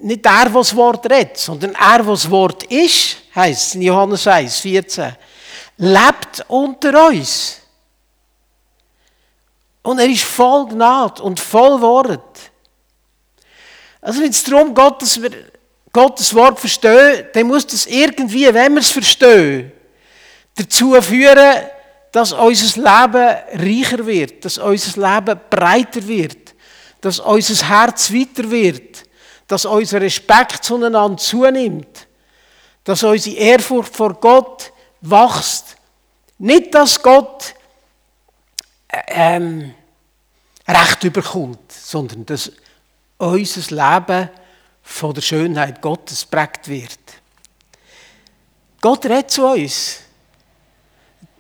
nicht 0.02 0.26
er, 0.26 0.54
was 0.54 0.76
Wort 0.76 1.10
redet, 1.10 1.38
sondern 1.38 1.76
er, 1.76 2.06
was 2.06 2.30
Wort 2.30 2.64
ist, 2.64 3.20
heißt 3.34 3.76
in 3.76 3.84
Johannes 3.84 4.28
1, 4.28 4.60
14, 4.60 5.16
lebt 5.78 6.44
unter 6.50 7.08
uns. 7.08 7.62
Und 9.82 10.00
er 10.00 10.08
ist 10.08 10.26
voll 10.26 10.68
Gnade 10.68 11.24
und 11.24 11.40
voll 11.40 11.80
Wort. 11.80 12.52
Also 14.02 14.20
wenn 14.20 14.30
es 14.30 14.44
darum 14.44 14.76
geht, 14.76 15.02
dass 15.02 15.22
wir 15.22 15.32
Gottes 15.94 16.36
Wort 16.36 16.60
verstehen, 16.60 17.28
dann 17.32 17.48
muss 17.48 17.66
das 17.66 17.86
irgendwie, 17.86 18.54
wenn 18.54 18.74
wir 18.74 18.82
es 18.82 18.92
verstehen, 18.92 19.72
dazu 20.54 21.02
führen, 21.02 21.77
dass 22.12 22.34
unser 22.34 22.82
Leben 22.82 23.38
reicher 23.68 24.06
wird, 24.06 24.46
dass 24.46 24.58
unser 24.58 25.02
Leben 25.02 25.40
breiter 25.50 26.08
wird, 26.08 26.56
dass 27.02 27.20
unser 27.20 27.68
Herz 27.68 28.12
weiter 28.12 28.50
wird, 28.50 29.04
dass 29.48 29.66
unser 29.66 30.02
Respekt 30.02 30.64
zueinander 30.64 31.18
zunimmt, 31.18 32.08
dass 32.84 33.04
unsere 33.04 33.36
Ehrfurcht 33.36 33.96
vor 33.96 34.14
Gott 34.14 34.72
wächst. 35.02 35.78
Nicht, 36.40 36.74
dass 36.74 37.02
Gott 37.02 37.54
äh, 38.88 39.02
ähm, 39.10 39.74
Recht 40.68 41.04
überkommt, 41.04 41.72
sondern 41.72 42.26
dass 42.26 42.52
unser 43.18 43.76
Leben 43.76 44.30
von 44.84 45.14
der 45.14 45.22
Schönheit 45.22 45.82
Gottes 45.82 46.26
prägt 46.26 46.68
wird. 46.68 47.00
Gott 48.82 49.06
redet 49.06 49.32
zu 49.32 49.46
uns. 49.46 50.00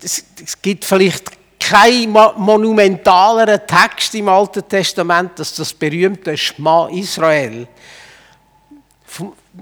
Es, 0.01 0.24
es 0.44 0.62
gibt 0.62 0.86
vielleicht 0.86 1.32
keinen 1.60 2.12
monumentaleren 2.12 3.66
Text 3.68 4.16
im 4.16 4.30
Alten 4.30 4.68
Testament 4.68 5.39
als 5.39 5.56
das 5.56 5.74
berühmte 5.74 6.38
Schma 6.38 6.88
Israel. 6.89 7.68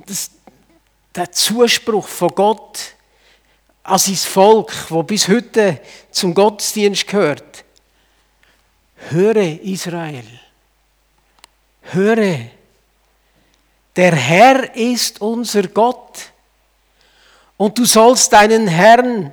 Das, 0.06 0.32
der 1.16 1.32
Zuspruch 1.32 2.08
von 2.08 2.30
Gott 2.30 2.80
an 3.84 3.98
sein 3.98 4.16
Volk, 4.16 4.74
wo 4.90 5.04
bis 5.04 5.28
heute 5.28 5.80
zum 6.12 6.34
Gottesdienst 6.34 7.08
gehört. 7.08 7.64
Höre 9.10 9.62
Israel, 9.62 10.26
höre, 11.82 12.40
der 13.96 14.16
Herr 14.16 14.76
ist 14.76 15.22
unser 15.22 15.64
Gott 15.68 16.32
und 17.58 17.78
du 17.78 17.86
sollst 17.86 18.34
deinen 18.34 18.68
Herrn 18.68 19.32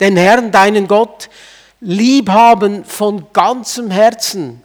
den 0.00 0.16
Herrn, 0.16 0.50
deinen 0.50 0.88
Gott, 0.88 1.28
lieb 1.80 2.28
haben 2.28 2.84
von 2.84 3.26
ganzem 3.32 3.90
Herzen, 3.90 4.62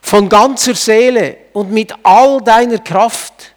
von 0.00 0.28
ganzer 0.28 0.74
Seele 0.74 1.36
und 1.52 1.72
mit 1.72 1.92
all 2.02 2.40
deiner 2.42 2.78
Kraft. 2.78 3.54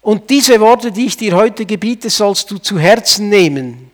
Und 0.00 0.30
diese 0.30 0.60
Worte, 0.60 0.92
die 0.92 1.06
ich 1.06 1.16
dir 1.16 1.34
heute 1.34 1.66
gebiete, 1.66 2.08
sollst 2.08 2.50
du 2.50 2.58
zu 2.58 2.78
Herzen 2.78 3.28
nehmen. 3.28 3.90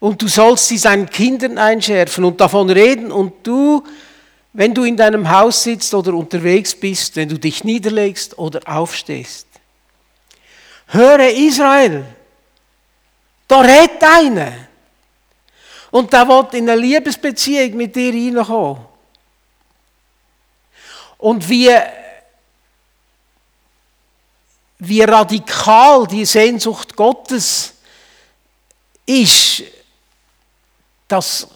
Und 0.00 0.20
du 0.20 0.28
sollst 0.28 0.68
sie 0.68 0.78
seinen 0.78 1.08
Kindern 1.08 1.58
einschärfen 1.58 2.24
und 2.24 2.40
davon 2.40 2.70
reden. 2.70 3.10
Und 3.10 3.46
du, 3.46 3.82
wenn 4.52 4.74
du 4.74 4.84
in 4.84 4.96
deinem 4.96 5.30
Haus 5.30 5.62
sitzt 5.62 5.94
oder 5.94 6.14
unterwegs 6.14 6.74
bist, 6.74 7.16
wenn 7.16 7.28
du 7.28 7.38
dich 7.38 7.64
niederlegst 7.64 8.38
oder 8.38 8.60
aufstehst. 8.66 9.46
Höre 10.88 11.30
Israel, 11.30 12.04
da 13.48 13.60
redet 13.60 14.02
einer. 14.02 14.52
Und 15.94 16.12
der 16.12 16.26
will 16.26 16.48
in 16.58 16.68
eine 16.68 16.80
Liebesbeziehung 16.80 17.76
mit 17.76 17.94
dir 17.94 18.10
hineinkommen. 18.12 18.84
Und 21.18 21.48
wie, 21.48 21.70
wie 24.80 25.02
radikal 25.02 26.04
die 26.08 26.24
Sehnsucht 26.24 26.96
Gottes 26.96 27.74
ist, 29.06 29.62
das 31.06 31.46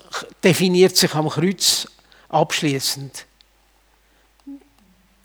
definiert 0.45 0.97
sich 0.97 1.13
am 1.17 1.29
Kreuz 1.29 1.89
abschließend. 2.29 3.27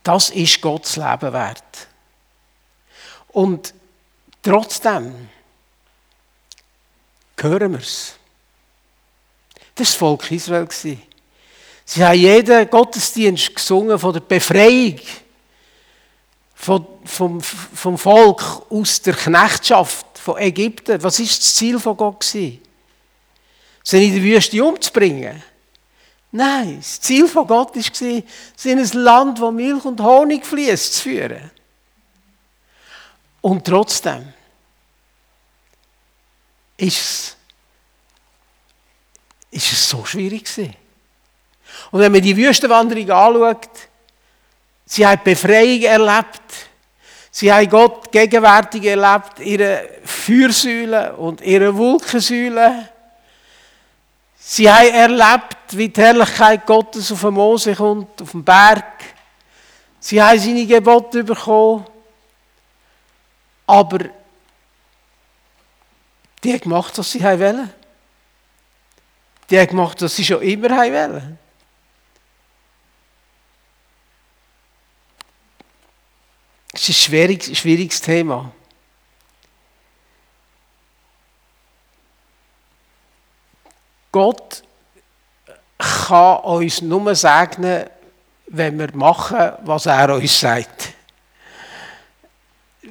Das 0.02 0.32
ist 0.32 0.60
Gottes 0.60 0.96
Leben 0.96 1.32
wert. 1.32 1.88
Und 3.28 3.76
trotzdem 4.42 5.30
hören 7.38 7.74
wir 7.74 7.80
es. 7.80 8.16
Das 9.76 10.02
war 10.02 10.18
das 10.18 10.28
Volk 10.28 10.32
Israel. 10.32 10.68
Sie 11.86 12.06
haben 12.06 12.18
jeden 12.18 12.70
Gottesdienst 12.70 13.56
gesungen 13.56 14.00
von 14.00 14.14
der 14.14 14.22
Befreiung 14.22 15.00
vom, 16.64 16.88
vom, 17.04 17.42
vom 17.42 17.98
Volk 17.98 18.42
aus 18.70 19.02
der 19.02 19.14
Knechtschaft 19.14 20.18
von 20.18 20.38
Ägypten. 20.38 21.04
Was 21.04 21.20
ist 21.20 21.42
das 21.42 21.56
Ziel 21.56 21.80
von 21.80 21.98
Gott? 21.98 22.24
Sie 22.24 22.62
in 23.92 24.14
der 24.14 24.24
Wüste 24.24 24.64
umzubringen? 24.64 25.44
Nein, 26.32 26.78
das 26.78 27.02
Ziel 27.02 27.28
von 27.28 27.46
Gott 27.46 27.76
war, 27.76 27.84
sie 27.92 28.72
in 28.72 28.80
ein 28.80 28.92
Land, 28.94 29.40
wo 29.40 29.52
Milch 29.52 29.84
und 29.86 30.02
Honig 30.02 30.46
fließt, 30.46 30.96
zu 30.96 31.02
führen. 31.04 31.52
Und 33.42 33.66
trotzdem 33.66 34.34
ist 36.78 36.98
es 36.98 37.38
ist 39.54 39.72
es 39.72 39.90
so 39.90 40.04
schwierig 40.04 40.46
gewesen. 40.46 40.76
Und 41.92 42.00
wenn 42.00 42.12
man 42.12 42.22
die 42.22 42.36
Wüstenwanderung 42.36 43.10
anschaut, 43.10 43.70
sie 44.86 45.06
haben 45.06 45.22
Befreiung 45.24 45.82
erlebt, 45.84 46.42
sie 47.32 47.54
haben 47.54 47.70
Gott 47.70 48.12
gegenwärtig 48.12 48.84
erlebt, 48.86 49.40
ihre 49.40 49.90
Feuersäule 50.04 51.16
und 51.16 51.42
ihre 51.42 51.76
Wolkensäule. 51.76 52.90
Sie 54.40 54.70
haben 54.70 54.94
erlebt, 54.94 55.58
wie 55.72 55.90
die 55.90 56.02
Herrlichkeit 56.02 56.66
Gottes 56.66 57.12
auf 57.12 57.22
dem 57.22 57.36
Mose 57.36 57.76
kommt, 57.76 58.22
auf 58.22 58.32
dem 58.32 58.44
Berg. 58.44 58.86
Sie 60.00 60.22
haben 60.22 60.38
seine 60.40 60.66
Gebote 60.66 61.24
bekommen. 61.24 61.86
Aber 63.66 64.00
die 66.44 66.52
haben 66.52 66.60
gemacht, 66.60 66.98
was 66.98 67.12
sie 67.12 67.24
wollen. 67.24 67.72
Die 69.54 69.60
haben 69.60 69.68
gemacht, 69.68 70.02
was 70.02 70.16
sie 70.16 70.26
schon 70.26 70.42
immer 70.42 70.68
wollen. 70.72 71.38
Das 76.72 76.82
ist 76.82 76.90
ein 76.90 76.94
schwieriges, 76.94 77.56
schwieriges 77.60 78.02
Thema. 78.02 78.52
Gott 84.12 84.64
kann 85.78 86.38
uns 86.46 86.82
nur 86.82 87.14
segnen, 87.14 87.92
wenn 88.48 88.80
wir 88.80 88.90
machen, 88.96 89.52
was 89.66 89.86
er 89.86 90.16
uns 90.16 90.40
sagt. 90.40 90.94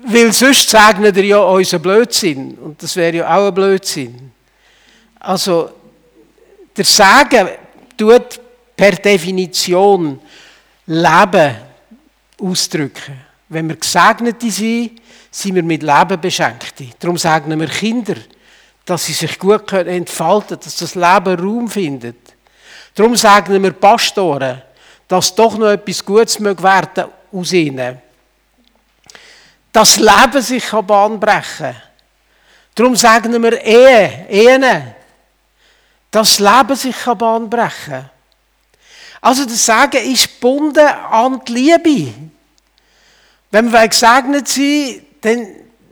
Weil 0.04 0.32
sonst 0.32 0.70
segnet 0.70 1.16
er 1.16 1.24
ja 1.24 1.38
unseren 1.38 1.82
Blödsinn. 1.82 2.56
Und 2.56 2.80
das 2.80 2.94
wäre 2.94 3.16
ja 3.16 3.36
auch 3.36 3.48
ein 3.48 3.54
Blödsinn. 3.54 4.32
Also, 5.18 5.81
der 6.76 6.84
Segen 6.84 7.48
tut 7.96 8.40
per 8.76 8.92
Definition 8.92 10.20
Leben 10.86 11.56
ausdrücken. 12.40 13.20
Wenn 13.48 13.68
wir 13.68 13.76
Gesegnete 13.76 14.50
sind, 14.50 15.00
sind 15.30 15.54
wir 15.54 15.62
mit 15.62 15.82
Leben 15.82 16.20
beschenkt. 16.20 16.74
Darum 16.98 17.16
segnen 17.16 17.60
wir 17.60 17.68
Kinder, 17.68 18.16
dass 18.84 19.06
sie 19.06 19.12
sich 19.12 19.38
gut 19.38 19.70
entfalten 19.72 20.48
können, 20.48 20.60
dass 20.64 20.76
das 20.76 20.94
Leben 20.94 21.38
Raum 21.38 21.68
findet. 21.68 22.34
Darum 22.94 23.16
segnen 23.16 23.62
wir 23.62 23.72
Pastoren, 23.72 24.62
dass 25.06 25.34
doch 25.34 25.56
noch 25.56 25.70
etwas 25.70 26.04
Gutes 26.04 26.40
werden 26.40 27.04
aus 27.32 27.52
ihnen. 27.52 27.98
Das 29.72 29.98
Leben 29.98 30.42
sich 30.42 30.68
brechen 30.70 31.20
kann. 31.20 31.76
Darum 32.74 32.96
segnen 32.96 33.42
wir 33.42 33.62
Ehe, 33.62 34.26
Ehen, 34.28 34.94
das 36.12 36.38
Leben 36.38 36.76
sich 36.76 36.96
Bahn 37.18 37.50
brechen. 37.50 38.08
Also 39.20 39.44
das 39.44 39.64
Sagen 39.64 40.12
ist 40.12 40.34
gebunden 40.34 40.86
an 40.86 41.40
die 41.46 41.52
Liebe. 41.52 42.12
Wenn 43.50 43.72
wir 43.72 43.88
gesegnet 43.88 44.46
sind, 44.46 45.02
dann 45.20 45.46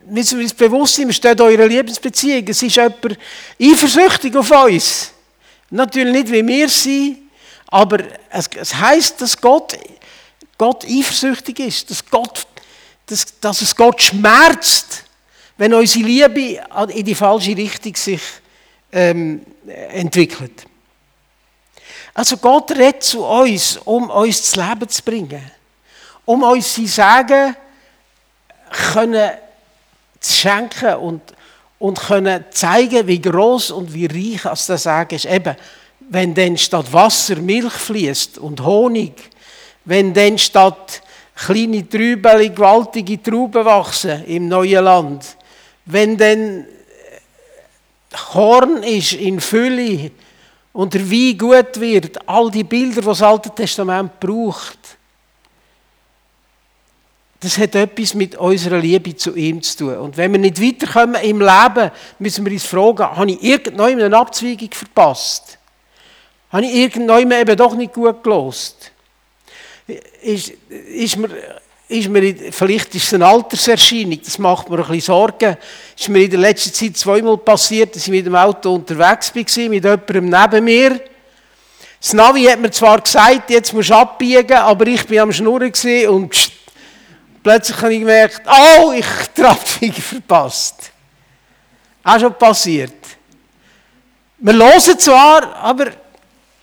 müssen 0.07 0.39
wir 0.39 0.45
uns 0.45 0.55
bewusst 0.55 0.97
sein, 0.97 1.07
wir 1.07 1.15
stehen 1.15 1.33
in 1.33 1.41
eurer 1.41 1.67
Liebesbeziehung. 1.67 2.47
Es 2.49 2.63
ist 2.63 2.77
jemand 2.77 3.19
eifersüchtig 3.61 4.37
auf 4.37 4.51
uns. 4.51 5.13
Natürlich 5.71 6.13
nicht, 6.13 6.33
wie 6.33 6.47
wir 6.47 6.69
sind, 6.69 7.19
aber 7.69 7.99
es, 8.31 8.49
es 8.57 8.75
heisst, 8.75 9.21
dass 9.21 9.41
Gott, 9.41 9.79
Gott 10.59 10.85
eifersüchtig 10.85 11.61
ist, 11.61 11.91
dass, 11.91 12.05
Gott, 12.05 12.47
dass, 13.07 13.41
dass 13.41 13.63
es 13.63 13.75
Gott 13.75 14.03
schmerzt, 14.03 15.05
wenn 15.57 15.73
unsere 15.73 16.05
Liebe 16.05 16.63
in 16.89 17.05
die 17.05 17.15
falsche 17.15 17.57
Richtung 17.57 17.95
sich 17.95 18.21
ähm, 18.93 19.43
entwickelt. 19.93 20.67
Also 22.15 22.37
Gott 22.37 22.73
redet 22.73 23.03
zu 23.03 23.25
uns, 23.25 23.77
um 23.85 24.11
uns 24.11 24.43
das 24.43 24.57
Leben 24.57 24.89
zu 24.89 25.03
bringen, 25.03 25.51
um 26.25 26.43
uns 26.43 26.75
sein 26.75 26.87
Sagen 26.87 27.57
können 28.93 29.31
zu 30.19 30.33
schenken 30.35 30.95
und, 30.97 31.23
und 31.79 31.99
können 31.99 32.45
zeigen, 32.51 33.07
wie 33.07 33.21
groß 33.21 33.71
und 33.71 33.93
wie 33.95 34.07
reich 34.07 34.43
das 34.43 34.67
Sagen 34.83 35.15
ist. 35.15 35.25
Eben, 35.25 35.57
wenn 36.11 36.35
dann 36.35 36.59
statt 36.59 36.93
Wasser 36.93 37.37
Milch 37.37 37.73
fließt 37.73 38.39
und 38.39 38.61
Honig, 38.63 39.31
wenn 39.85 40.13
dann 40.13 40.37
statt 40.37 41.03
kleine 41.35 41.89
Trübel 41.89 42.51
gewaltige 42.51 43.23
Trauben 43.23 43.65
wachsen 43.65 44.25
im 44.27 44.49
neuen 44.49 44.85
Land, 44.85 45.37
wenn 45.87 46.17
dann 46.17 46.67
Korn 48.13 48.83
ist 48.83 49.13
in 49.13 49.41
Fülle 49.41 50.11
und 50.73 50.95
der 50.95 51.11
Wein 51.11 51.39
gut 51.39 51.81
wird, 51.81 52.29
all 52.29 52.51
die 52.51 52.65
Bilder, 52.65 53.01
die 53.01 53.07
das 53.07 53.23
Alte 53.23 53.51
Testament 53.51 54.19
braucht, 54.21 54.79
das 57.41 57.57
hat 57.57 57.75
etwas 57.75 58.15
mit 58.15 58.37
unserer 58.37 58.79
Liebe 58.79 59.17
zu 59.17 59.35
ihm 59.35 59.63
zu 59.63 59.79
tun. 59.79 59.97
Und 59.97 60.17
wenn 60.19 60.33
wir 60.33 60.39
nicht 60.39 60.61
weiterkommen 60.61 61.23
im 61.23 61.41
Leben, 61.41 61.91
müssen 62.19 62.45
wir 62.45 62.53
uns 62.53 62.67
fragen, 62.67 63.17
habe 63.17 63.31
ich 63.31 63.43
irgendwann 63.43 64.01
eine 64.01 64.17
Abzweigung 64.17 64.71
verpasst? 64.71 65.59
Habe 66.51 66.67
ich 66.67 66.75
irgendwann 66.75 67.31
eben 67.31 67.57
doch 67.57 67.75
nicht 67.75 67.95
gut 67.95 68.23
gelost? 68.23 68.93
Ist, 70.23 70.51
ist 70.69 71.17
mir 71.17 71.31
ist 71.91 72.09
mir, 72.09 72.35
vielleicht 72.53 72.95
ist 72.95 73.05
es 73.05 73.15
eine 73.15 73.27
Alterserscheinung, 73.27 74.21
das 74.25 74.39
macht 74.39 74.71
mir 74.71 74.77
ein 74.79 74.87
bisschen 74.87 75.01
Sorgen. 75.01 75.57
Ist 75.99 76.09
mir 76.09 76.23
in 76.23 76.31
der 76.31 76.39
letzten 76.39 76.73
Zeit 76.73 76.97
zweimal 76.97 77.37
passiert, 77.37 77.97
dass 77.97 78.05
ich 78.05 78.11
mit 78.11 78.25
dem 78.25 78.37
Auto 78.37 78.75
unterwegs 78.75 79.35
war, 79.35 79.69
mit 79.69 79.85
jemandem 79.85 80.29
neben 80.29 80.65
mir. 80.65 81.01
Das 82.01 82.13
Navi 82.13 82.45
hat 82.45 82.61
mir 82.61 82.71
zwar 82.71 83.01
gesagt, 83.01 83.51
jetzt 83.51 83.73
musst 83.73 83.91
du 83.91 83.95
abbiegen, 83.95 84.57
aber 84.57 84.87
ich 84.87 85.11
war 85.11 85.25
am 85.25 85.33
Schnurren 85.33 85.73
und 86.09 86.29
pst, 86.31 86.53
plötzlich 87.43 87.77
habe 87.83 87.93
ich 87.93 88.01
gemerkt, 88.01 88.43
oh, 88.47 88.93
ich 88.93 89.05
habe 89.05 89.29
die 89.37 89.45
Abbiege 89.45 90.01
verpasst. 90.01 90.93
Auch 92.05 92.21
schon 92.21 92.35
passiert. 92.35 92.95
Wir 94.39 94.55
hören 94.55 94.99
zwar, 94.99 95.57
aber 95.57 95.89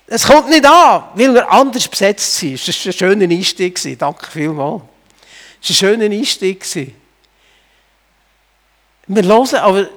es 0.07 0.25
kommt 0.25 0.49
nicht 0.49 0.65
an, 0.65 1.03
weil 1.13 1.33
wir 1.33 1.51
anders 1.51 1.87
besetzt 1.87 2.37
sind. 2.37 2.65
Das 2.65 2.85
war 2.85 2.91
ein 2.91 2.97
schöner 2.97 3.29
Einstieg. 3.29 3.99
Danke 3.99 4.25
vielmals. 4.31 4.81
Das 5.61 5.81
war 5.81 5.89
ein 5.89 5.99
schöner 5.99 6.13
Einstieg. 6.13 6.65
Wir 9.07 9.23
hören, 9.23 9.55
aber, 9.55 9.89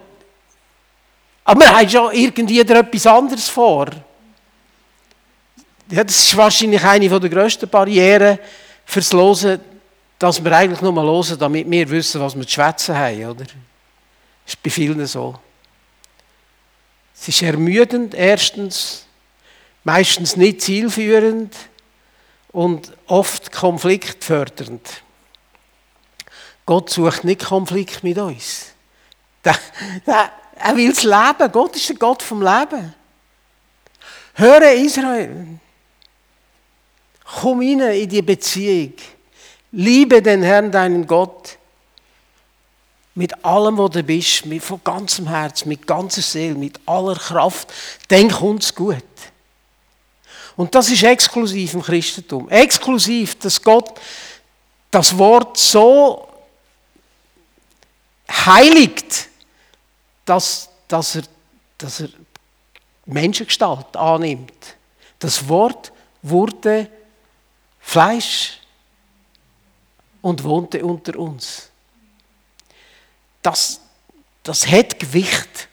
aber 1.44 1.60
wir 1.60 1.76
haben 1.76 1.88
schon 1.88 2.14
irgendwie 2.14 2.60
etwas 2.60 3.06
anderes 3.06 3.48
vor. 3.48 3.88
Ja, 5.90 6.04
das 6.04 6.16
ist 6.16 6.36
wahrscheinlich 6.36 6.84
eine 6.84 7.20
der 7.20 7.28
grössten 7.28 7.68
Barrieren 7.68 8.38
fürs 8.84 9.12
Hören, 9.12 9.60
dass 10.18 10.42
wir 10.44 10.52
eigentlich 10.52 10.80
nur 10.80 10.92
mal 10.92 11.06
hören, 11.06 11.38
damit 11.38 11.68
wir 11.68 11.90
wissen, 11.90 12.20
was 12.20 12.36
wir 12.36 12.46
zu 12.46 12.54
schwätzen 12.54 12.94
haben. 12.94 13.24
Oder? 13.24 13.44
Das 13.44 14.54
ist 14.54 14.62
bei 14.62 14.70
vielen 14.70 15.04
so. 15.06 15.36
Es 17.14 17.28
ist 17.28 17.42
ermüdend, 17.42 18.14
erstens, 18.14 19.04
meistens 19.82 20.36
nicht 20.36 20.62
zielführend 20.62 21.54
und 22.52 22.92
oft 23.06 23.52
konfliktfördernd. 23.52 25.02
Gott 26.66 26.90
sucht 26.90 27.24
nicht 27.24 27.44
Konflikt 27.44 28.02
mit 28.04 28.18
uns. 28.18 28.66
er 29.42 30.76
will 30.76 30.90
das 30.90 31.02
Leben. 31.02 31.52
Gott 31.52 31.76
ist 31.76 31.88
der 31.88 31.96
Gott 31.96 32.22
vom 32.22 32.42
Leben. 32.42 32.94
Höre 34.34 34.72
Israel. 34.72 35.58
Komm 37.24 37.60
rein 37.60 37.80
in 37.80 38.08
die 38.08 38.22
Beziehung. 38.22 38.94
Liebe 39.72 40.20
den 40.20 40.42
Herrn, 40.42 40.70
deinen 40.70 41.06
Gott. 41.06 41.56
Mit 43.14 43.44
allem, 43.44 43.76
was 43.78 43.90
du 43.90 44.02
bist, 44.02 44.46
mit, 44.46 44.62
von 44.62 44.80
ganzem 44.82 45.28
Herz, 45.28 45.64
mit 45.64 45.86
ganzer 45.86 46.22
Seele, 46.22 46.54
mit 46.54 46.80
aller 46.86 47.16
Kraft. 47.16 47.72
Denk 48.08 48.40
uns 48.40 48.74
gut. 48.74 49.02
Und 50.56 50.74
das 50.74 50.90
ist 50.90 51.02
exklusiv 51.02 51.74
im 51.74 51.82
Christentum. 51.82 52.48
Exklusiv, 52.48 53.36
dass 53.36 53.62
Gott 53.62 54.00
das 54.90 55.16
Wort 55.16 55.56
so 55.56 56.29
heiligt, 58.30 59.28
dass, 60.24 60.68
dass, 60.88 61.16
er, 61.16 61.22
dass 61.78 62.00
er 62.00 62.08
Menschengestalt 63.06 63.96
annimmt. 63.96 64.76
Das 65.18 65.48
Wort 65.48 65.92
wurde 66.22 66.88
Fleisch 67.80 68.58
und 70.22 70.44
wohnte 70.44 70.84
unter 70.84 71.18
uns. 71.18 71.70
Das, 73.42 73.80
das 74.42 74.66
hat 74.66 74.98
Gewicht, 74.98 75.68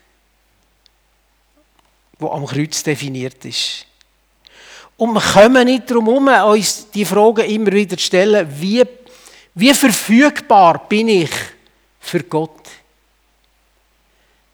wo 2.17 2.29
am 2.31 2.45
Kreuz 2.45 2.81
definiert 2.81 3.43
ist. 3.45 3.85
Und 4.95 5.13
wir 5.13 5.21
kommen 5.21 5.65
nicht 5.65 5.91
darum 5.91 6.27
herum, 6.27 6.51
uns 6.51 6.89
die 6.89 7.05
Frage 7.05 7.43
immer 7.43 7.71
wieder 7.71 7.97
zu 7.97 8.03
stellen, 8.03 8.47
wie, 8.59 8.83
wie 9.53 9.73
verfügbar 9.73 10.87
bin 10.87 11.09
ich 11.09 11.29
für 12.07 12.23
Gott? 12.23 12.61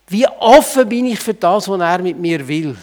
Wie 0.08 0.28
offen 0.28 0.88
bin 0.88 1.08
ich 1.08 1.20
für 1.20 1.34
das, 1.34 1.68
was 1.68 1.80
er 1.80 2.00
mit 2.00 2.18
mir 2.18 2.48
will? 2.48 2.76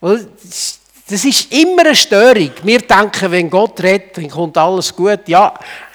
Das 0.00 1.24
ist 1.24 1.52
immer 1.52 1.82
eine 1.82 1.94
Störung. 1.94 2.50
Wir 2.62 2.80
denken, 2.80 3.30
wenn 3.30 3.48
Gott 3.48 3.80
redet, 3.80 4.16
dann 4.16 4.28
kommt 4.28 4.58
alles 4.58 4.94
gut. 4.94 5.20
Ja, 5.28 5.54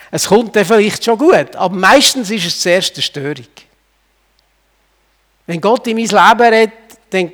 es 0.10 0.28
kommt 0.28 0.56
dann 0.56 0.65
vielleicht 0.65 1.04
schon 1.04 1.17
gut, 1.17 1.56
aber 1.56 1.76
meistens 1.76 2.30
ist 2.32 2.46
es 2.46 2.60
zuerst 2.60 2.96
eine 2.96 3.02
Störung. 3.02 3.48
Wenn 5.46 5.60
Gott 5.60 5.88
in 5.88 5.98
mein 5.98 6.06
Leben 6.06 6.54
redet, 6.54 6.74
dann, 7.10 7.32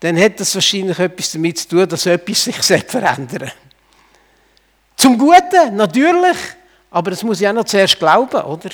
dann 0.00 0.20
hat 0.20 0.38
das 0.38 0.54
wahrscheinlich 0.54 0.98
etwas 0.98 1.32
damit 1.32 1.58
zu 1.58 1.68
tun, 1.68 1.88
dass 1.88 2.06
etwas 2.06 2.44
sich 2.44 2.56
verändern. 2.86 3.50
Zum 4.96 5.18
Guten, 5.18 5.76
natürlich, 5.76 6.36
aber 6.90 7.10
das 7.10 7.22
muss 7.22 7.40
ich 7.40 7.48
auch 7.48 7.52
noch 7.52 7.64
zuerst 7.64 7.98
glauben, 7.98 8.40
oder? 8.42 8.70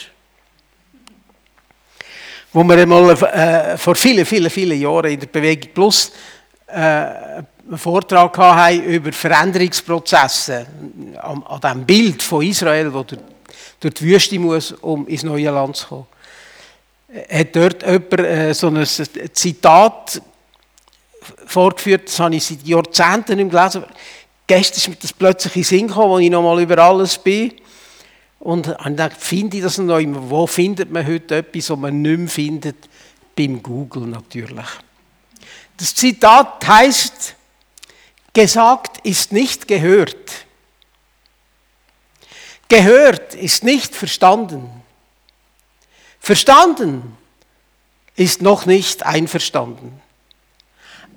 Wo 2.58 2.64
wir 2.64 2.78
einmal 2.78 3.10
äh, 3.10 3.78
vor 3.78 3.94
vielen, 3.94 4.26
vielen, 4.26 4.50
vielen 4.50 4.80
Jahren 4.80 5.12
in 5.12 5.20
der 5.20 5.28
Bewegung 5.28 5.70
Plus 5.72 6.10
äh, 6.66 6.72
einen 6.74 7.44
Vortrag 7.76 8.36
hatten 8.36 8.82
über 8.82 9.12
Veränderungsprozesse 9.12 10.66
an, 11.22 11.44
an 11.44 11.60
dem 11.60 11.86
Bild 11.86 12.20
von 12.20 12.44
Israel, 12.44 12.92
wo 12.92 13.04
durch, 13.04 13.20
durch 13.78 13.94
die 13.94 14.04
Wüste 14.06 14.40
muss, 14.40 14.72
um 14.72 15.06
ins 15.06 15.22
neue 15.22 15.50
Land 15.50 15.76
zu 15.76 15.86
kommen. 15.86 16.06
Hat 17.30 17.54
dort 17.54 17.82
jemand 17.86 18.18
äh, 18.18 18.52
so 18.52 18.66
ein 18.66 18.84
Zitat 18.84 20.20
vorgeführt, 21.46 22.08
das 22.08 22.18
habe 22.18 22.34
ich 22.34 22.44
seit 22.44 22.66
Jahrzehnten 22.66 23.36
nicht 23.36 23.50
gelesen. 23.52 23.84
Gestern 24.48 24.78
ist 24.78 24.88
mir 24.88 24.96
das 24.96 25.12
plötzlich 25.12 25.54
in 25.54 25.62
den 25.62 25.64
Sinn 25.64 25.86
gekommen, 25.86 26.14
als 26.14 26.24
ich 26.24 26.30
nochmal 26.30 26.60
über 26.60 26.78
alles 26.78 27.18
bin. 27.18 27.52
Und 28.40 28.68
dachte, 28.68 29.16
finde 29.18 29.56
ich 29.56 29.62
das 29.62 29.78
noch 29.78 29.98
immer? 29.98 30.30
Wo 30.30 30.46
findet 30.46 30.90
man 30.92 31.06
heute 31.06 31.36
etwas, 31.36 31.70
was 31.70 31.78
man 31.78 32.02
nicht 32.02 32.18
mehr 32.18 32.28
findet? 32.28 32.88
Beim 33.36 33.62
Google 33.62 34.06
natürlich. 34.06 34.66
Das 35.76 35.94
Zitat 35.94 36.66
heißt, 36.66 37.34
gesagt 38.32 38.98
ist 39.04 39.32
nicht 39.32 39.66
gehört. 39.66 40.46
Gehört 42.68 43.34
ist 43.34 43.64
nicht 43.64 43.94
verstanden. 43.94 44.70
Verstanden 46.20 47.16
ist 48.14 48.42
noch 48.42 48.66
nicht 48.66 49.04
einverstanden. 49.04 50.00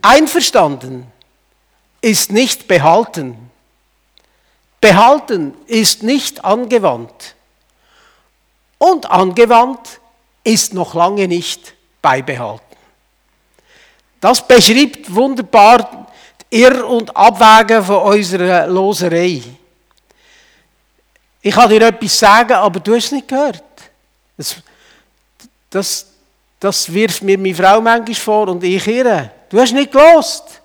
Einverstanden 0.01 1.12
ist 2.01 2.31
nicht 2.31 2.67
behalten. 2.67 3.50
Behalten 4.81 5.53
ist 5.67 6.01
nicht 6.01 6.43
angewandt. 6.43 7.35
Und 8.79 9.09
angewandt 9.09 10.01
ist 10.43 10.73
noch 10.73 10.95
lange 10.95 11.27
nicht 11.27 11.75
beibehalten. 12.01 12.65
Das 14.19 14.45
beschreibt 14.45 15.13
wunderbar 15.13 16.07
Irr- 16.49 16.83
und 16.83 17.15
Abwägen 17.15 17.83
von 17.83 18.13
unserer 18.13 18.67
Loserei. 18.67 19.43
Ich 21.41 21.55
kann 21.55 21.69
dir 21.69 21.81
etwas 21.81 22.19
sagen, 22.19 22.53
aber 22.53 22.79
du 22.79 22.95
hast 22.95 23.05
es 23.05 23.11
nicht 23.11 23.27
gehört. 23.27 23.63
Das, 24.37 24.55
das, 25.69 26.07
das 26.59 26.91
wirft 26.91 27.21
mir 27.23 27.37
meine 27.37 27.55
Frau 27.55 27.81
manchmal 27.81 28.15
vor 28.15 28.47
und 28.49 28.63
ich 28.63 28.85
ihr. 28.87 29.31
Du 29.49 29.59
hast 29.59 29.73
nicht 29.73 29.91
gelost. 29.91 30.61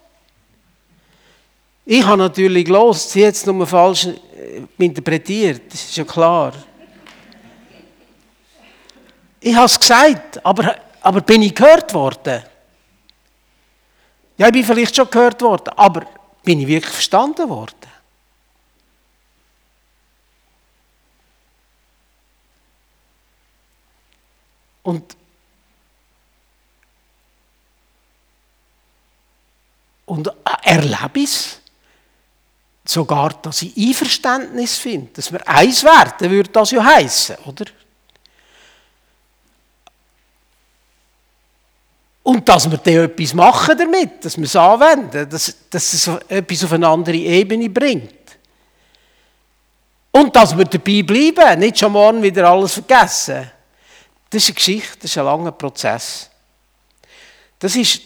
Ich 1.89 2.05
habe 2.05 2.17
natürlich 2.17 2.65
gelost, 2.65 3.11
sie 3.13 3.25
hat 3.25 3.35
es 3.35 3.47
nur 3.47 3.65
falsch 3.65 4.07
äh, 4.07 4.67
interpretiert, 4.77 5.73
das 5.73 5.85
ist 5.85 5.97
ja 5.97 6.05
klar. 6.05 6.53
Ich 9.39 9.55
habe 9.55 9.67
es 9.67 9.79
gesagt, 9.79 10.45
aber, 10.45 10.75
aber 11.01 11.21
bin 11.21 11.43
ich 11.43 11.55
gehört 11.55 11.95
worden? 11.95 12.43
Ja, 14.37 14.49
ich 14.49 14.53
bin 14.53 14.65
vielleicht 14.65 14.97
schon 14.97 15.09
gehört 15.09 15.41
worden, 15.41 15.69
aber 15.77 16.05
bin 16.43 16.59
ich 16.59 16.67
wirklich 16.67 16.93
verstanden 16.93 17.49
worden? 17.49 17.75
Und, 24.83 25.17
und 30.07 30.31
erlebe 30.65 31.23
es 31.23 31.61
sogar, 32.89 33.31
dass 33.43 33.63
ich 33.63 33.77
Einverständnis 33.77 34.77
finde, 34.77 35.13
dass 35.15 35.33
wir 35.33 35.47
eins 35.49 35.83
werden, 35.83 36.31
würde 36.31 36.51
das 36.51 36.71
ja 36.71 36.85
heißen, 36.85 37.37
oder? 37.47 37.67
Und 42.23 42.49
dass 42.49 42.69
wir 42.69 42.79
dann 42.79 42.95
etwas 42.95 43.35
machen 43.35 43.79
damit, 43.79 44.25
dass 44.25 44.37
wir 44.37 44.45
es 44.45 44.57
anwenden, 44.57 45.29
dass, 45.31 45.55
dass 45.71 45.93
es 45.93 46.09
etwas 46.29 46.65
auf 46.65 46.73
eine 46.73 46.89
andere 46.89 47.17
Ebene 47.17 47.71
bringt. 47.71 48.15
Und 50.11 50.35
dass 50.35 50.57
wir 50.57 50.65
dabei 50.65 51.03
bleiben, 51.03 51.61
nicht 51.61 51.79
schon 51.79 51.93
morgen 51.93 52.23
wieder 52.23 52.51
alles 52.51 52.73
vergessen. 52.73 53.49
Das 54.29 54.43
ist 54.43 54.49
eine 54.49 54.55
Geschichte, 54.55 54.99
das 55.03 55.11
ist 55.11 55.19
ein 55.19 55.25
langer 55.25 55.53
Prozess. 55.53 56.29
Das, 57.59 57.77
ist, 57.77 58.03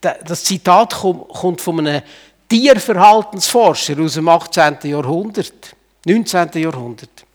das 0.00 0.44
Zitat 0.44 0.94
kommt 0.94 1.60
von 1.60 1.78
einem 1.80 2.02
Tierverhaltensforscher 2.48 4.00
aus 4.00 4.14
dem 4.14 4.28
18. 4.28 4.78
Jahrhundert, 4.84 5.76
19. 6.04 6.62
Jahrhundert. 6.62 7.26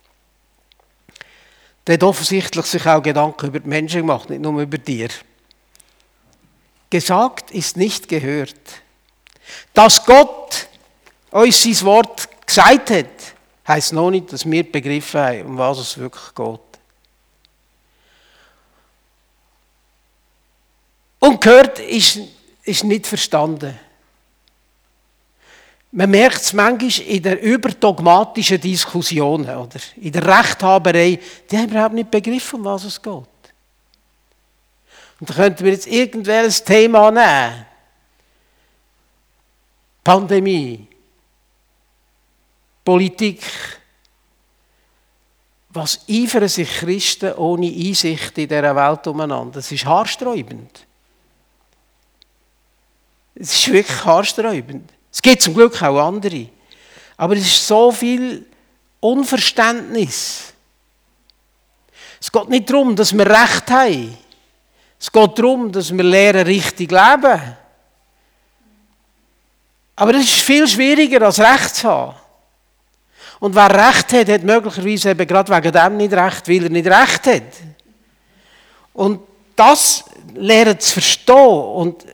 Der 1.86 1.95
hat 1.95 2.04
offensichtlich 2.04 2.65
sich 2.65 2.86
auch 2.86 3.04
Gedanken 3.04 3.47
über 3.47 3.60
die 3.60 3.67
Menschen 3.67 4.02
gemacht, 4.02 4.30
nicht 4.30 4.41
nur 4.41 4.62
über 4.62 4.82
Tiere. 4.82 5.13
Gesagt 6.89 7.52
ist 7.52 7.78
nicht 7.78 8.08
gehört. 8.08 8.56
Dass 9.73 10.06
Gott 10.06 10.67
uns 11.32 11.62
sein 11.63 11.82
Wort 11.86 12.30
gesagt 12.45 12.89
hat, 12.91 13.08
heißt 13.67 13.93
noch 13.93 14.12
nicht, 14.12 14.32
dass 14.32 14.49
wir 14.49 14.71
begriffen 14.71 15.19
haben, 15.19 15.45
um 15.45 15.58
was 15.58 15.80
es 15.80 15.97
wirklich 15.97 16.36
geht. 16.36 16.60
Und 21.19 21.41
gehört 21.41 21.80
ist, 21.80 22.19
ist 22.63 22.84
nicht 22.84 23.08
verstanden. 23.08 23.80
Man 25.95 26.10
merkt 26.10 26.41
es 26.41 26.53
manchmal 26.53 27.08
in 27.08 27.21
den 27.21 27.38
überdogmatischen 27.38 28.60
Diskussionen 28.60 29.45
oder 29.45 29.79
in 29.97 30.12
der 30.12 30.25
Rechthaberei, 30.25 31.19
die 31.49 31.58
haben 31.58 31.69
überhaupt 31.69 31.93
nicht 31.93 32.10
begriffen, 32.10 32.62
um 32.62 32.65
was 32.65 32.86
es 32.86 32.99
geht. 32.99 33.13
Und 35.19 35.29
da 35.29 35.34
könnten 35.36 35.63
wir 35.63 35.71
jetzt 35.71 35.86
irgendwelches 35.86 36.63
Thema 36.63 37.12
nehmen. 37.12 37.65
Pandemie, 40.03 40.88
Politik. 42.84 43.43
Was 45.69 45.99
eifern 46.10 46.47
sich 46.47 46.69
Christen 46.69 47.34
ohne 47.34 47.67
Einsicht 47.67 48.36
in 48.39 48.47
dieser 48.47 48.75
Welt 48.75 49.06
umeinander? 49.06 49.53
Das 49.53 49.71
ist 49.71 49.86
haarsträubend. 49.86 50.88
Es 53.36 53.53
ist 53.53 53.71
wirklich 53.71 54.06
haarsträubend. 54.06 54.91
Es 55.13 55.21
gibt 55.21 55.41
zum 55.41 55.54
Glück 55.54 55.82
auch 55.82 56.08
andere. 56.08 56.47
Aber 57.15 57.36
es 57.36 57.45
ist 57.45 57.67
so 57.67 57.91
viel 57.91 58.45
Unverständnis. 58.99 60.54
Es 62.19 62.32
geht 62.32 62.49
nicht 62.49 62.69
darum, 62.69 62.95
dass 62.95 63.15
wir 63.15 63.26
Recht 63.26 63.69
haben. 63.69 64.17
Es 64.99 65.12
geht 65.12 65.39
darum, 65.39 65.71
dass 65.71 65.95
wir 65.95 66.04
lernen, 66.04 66.45
richtig 66.45 66.89
leben. 66.89 67.41
Aber 69.95 70.15
es 70.15 70.23
ist 70.23 70.41
viel 70.41 70.67
schwieriger, 70.67 71.26
als 71.26 71.39
Recht 71.39 71.76
zu 71.76 71.89
haben. 71.89 72.15
Und 73.39 73.54
wer 73.54 73.69
Recht 73.69 74.13
hat, 74.13 74.30
hat 74.30 74.43
möglicherweise 74.43 75.12
eben 75.12 75.28
gerade 75.28 75.54
wegen 75.54 75.71
dem 75.71 75.97
nicht 75.97 76.13
Recht, 76.13 76.47
weil 76.47 76.63
er 76.63 76.69
nicht 76.69 76.88
Recht 76.88 77.28
hat. 77.28 77.54
Und 78.93 79.19
das 79.56 80.06
lernen 80.34 80.80
zu 80.80 80.93
verstehen 80.93 81.36
und 81.36 82.06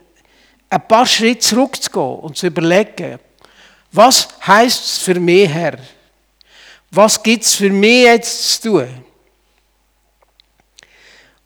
ein 0.69 0.87
paar 0.87 1.05
Schritte 1.05 1.39
zurückzugehen 1.39 2.19
und 2.19 2.37
zu 2.37 2.47
überlegen, 2.47 3.19
was 3.91 4.27
heißt 4.45 4.85
es 4.85 4.97
für 4.99 5.19
mich, 5.19 5.49
Herr? 5.49 5.79
Was 6.91 7.21
gibt 7.21 7.43
es 7.43 7.55
für 7.55 7.69
mich 7.69 8.03
jetzt 8.03 8.61
zu 8.61 8.69
tun? 8.69 9.05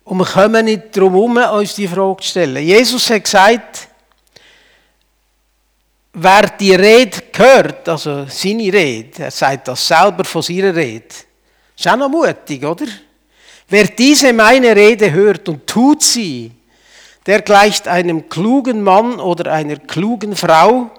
Und 0.04 0.18
wir 0.18 0.26
kommen 0.26 0.66
nicht 0.66 0.94
darum 0.94 1.38
herum, 1.38 1.58
uns 1.58 1.74
die 1.74 1.88
Frage 1.88 2.22
zu 2.22 2.28
stellen. 2.28 2.62
Jesus 2.62 3.08
hat 3.08 3.24
gesagt, 3.24 3.88
wer 6.12 6.42
die 6.42 6.74
Rede 6.74 7.22
hört, 7.34 7.88
also 7.88 8.26
seine 8.26 8.72
Rede, 8.72 9.24
er 9.24 9.30
sagt 9.30 9.68
das 9.68 9.86
selber 9.86 10.24
von 10.24 10.42
seiner 10.42 10.74
Rede, 10.74 11.06
ist 11.76 11.88
auch 11.88 11.96
noch 11.96 12.10
mutig, 12.10 12.62
oder? 12.62 12.86
Wer 13.68 13.86
diese 13.86 14.32
meine 14.34 14.76
Rede 14.76 15.10
hört 15.10 15.48
und 15.48 15.66
tut 15.66 16.02
sie, 16.02 16.52
der 17.26 17.42
gleicht 17.42 17.88
einem 17.88 18.28
klugen 18.28 18.82
Mann 18.82 19.18
oder 19.18 19.52
einer 19.52 19.76
klugen 19.76 20.36
Frau, 20.36 20.90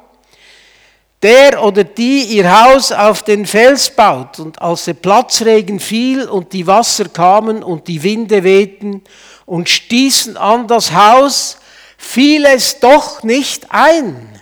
der 1.21 1.63
oder 1.63 1.83
die 1.83 2.23
ihr 2.23 2.63
Haus 2.63 2.91
auf 2.91 3.23
den 3.23 3.45
Fels 3.45 3.89
baut 3.89 4.39
und 4.39 4.61
als 4.61 4.85
der 4.85 4.93
Platzregen 4.93 5.79
fiel 5.79 6.27
und 6.27 6.53
die 6.53 6.67
Wasser 6.67 7.09
kamen 7.09 7.63
und 7.63 7.87
die 7.87 8.03
Winde 8.03 8.43
wehten 8.43 9.03
und 9.45 9.69
stießen 9.69 10.37
an 10.37 10.67
das 10.67 10.91
Haus, 10.91 11.57
fiel 11.97 12.45
es 12.45 12.79
doch 12.79 13.23
nicht 13.23 13.71
ein. 13.71 14.41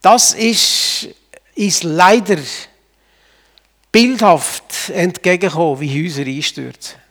Das 0.00 0.34
ist, 0.34 1.08
ist 1.54 1.84
leider 1.84 2.38
bildhaft 3.90 4.90
entgegengekommen, 4.90 5.80
wie 5.80 6.04
Häuser 6.04 6.22
einstürzen. 6.22 7.01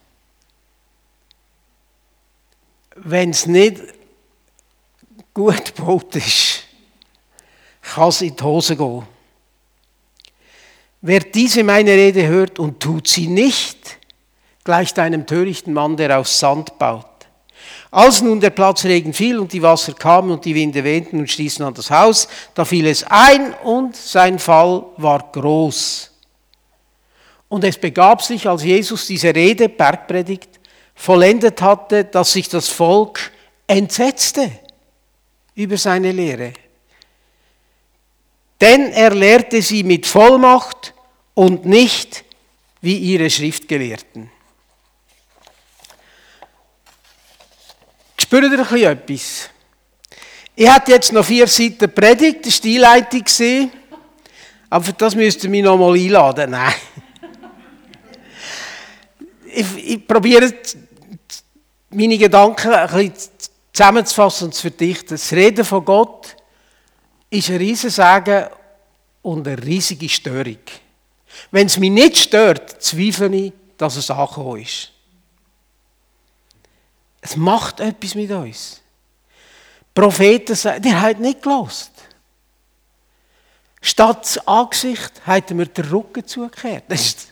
Wenn 3.04 3.32
es 3.32 3.48
nicht 3.48 3.82
gut 5.34 5.76
gebaut 5.76 6.16
ist, 6.16 6.64
kann 7.82 8.10
es 8.10 8.22
in 8.22 8.36
die 8.36 8.44
Hose 8.44 8.76
gehen. 8.76 9.04
Wer 11.02 11.22
diese 11.22 11.64
meine 11.64 11.92
Rede 11.92 12.28
hört 12.28 12.60
und 12.60 12.80
tut 12.80 13.08
sie 13.08 13.26
nicht, 13.26 13.98
gleicht 14.64 15.00
einem 15.00 15.26
törichten 15.26 15.74
Mann, 15.74 15.98
der 15.98 16.20
auf 16.20 16.28
Sand 16.28 16.78
baut. 16.78 17.08
Als 17.90 18.22
nun 18.22 18.40
der 18.40 18.52
Platzregen 18.52 19.14
fiel 19.14 19.40
und 19.40 19.52
die 19.52 19.64
Wasser 19.64 19.94
kamen 19.94 20.30
und 20.30 20.46
die 20.46 20.54
Winde 20.54 20.84
wehten 20.84 21.20
und 21.20 21.30
stießen 21.30 21.66
an 21.66 21.74
das 21.74 21.90
Haus, 21.90 22.28
da 22.54 22.66
fiel 22.66 22.86
es 22.86 23.04
ein 23.04 23.54
und 23.64 23.96
sein 23.96 24.38
Fall 24.38 24.86
war 24.98 25.28
groß. 25.32 26.12
Und 27.50 27.64
es 27.64 27.78
begab 27.78 28.22
sich, 28.22 28.48
als 28.48 28.64
Jesus 28.64 29.08
diese 29.08 29.34
Rede, 29.34 29.68
Bergpredigt, 29.68 30.51
vollendet 31.02 31.64
hatte, 31.64 32.06
dass 32.06 32.34
sich 32.34 32.48
das 32.48 32.68
Volk 32.68 33.32
entsetzte 33.66 34.52
über 35.56 35.76
seine 35.76 36.12
Lehre. 36.12 36.54
Denn 38.62 38.92
er 38.92 39.10
lehrte 39.10 39.64
sie 39.64 39.82
mit 39.82 40.06
Vollmacht 40.06 40.94
und 41.34 41.66
nicht 41.66 42.24
wie 42.82 42.98
ihre 42.98 43.32
Schriftgelehrten. 43.32 44.30
Spürt 48.18 48.52
ihr 48.52 48.92
etwas? 48.92 49.50
Ich 50.56 50.70
hatte 50.70 50.92
jetzt 50.92 51.12
noch 51.14 51.26
vier 51.26 51.48
Seiten 51.48 51.92
Predigt, 51.92 52.46
das 52.46 52.64
war 52.64 52.92
Einleitung. 52.92 53.72
Aber 54.70 54.84
für 54.84 54.94
das 54.94 55.16
müsst 55.16 55.44
ihr 55.44 55.50
mich 55.50 55.64
noch 55.64 55.80
mal 55.80 55.96
einladen. 55.96 56.52
Nein. 56.52 56.74
Ich, 59.54 59.66
ich 59.78 60.08
probiere 60.08 60.54
meine 61.94 62.18
Gedanken 62.18 62.74
ein 62.74 62.88
bisschen 62.88 63.32
zusammenzufassen 63.74 64.48
und 64.48 64.54
zu 64.54 64.62
verdichten. 64.62 65.10
Das 65.10 65.32
Reden 65.32 65.66
von 65.66 65.84
Gott 65.84 66.36
ist 67.30 67.50
ein 67.50 67.58
Riesensagen 67.58 68.48
und 69.22 69.48
eine 69.48 69.62
riesige 69.62 70.10
Störung. 70.10 70.60
Wenn 71.52 71.68
es 71.68 71.78
mich 71.78 71.92
nicht 71.92 72.18
stört, 72.18 72.82
zweifle 72.82 73.36
ich, 73.36 73.54
dass 73.78 73.96
es 73.96 74.10
angekommen 74.12 74.62
ist. 74.62 74.92
Es 77.22 77.36
macht 77.36 77.80
etwas 77.80 78.16
mit 78.16 78.32
uns. 78.32 78.82
Propheten 79.94 80.56
sagen, 80.56 80.84
ihr 80.84 81.02
habt 81.02 81.20
nicht 81.20 81.42
gelost. 81.42 81.92
Statt 83.82 84.24
das 84.24 84.48
Angesicht 84.48 85.26
haben 85.26 85.58
wir 85.58 85.66
den 85.66 85.86
Rücken 85.86 86.26
zugekehrt. 86.26 86.86
Das 86.88 87.02
ist 87.02 87.32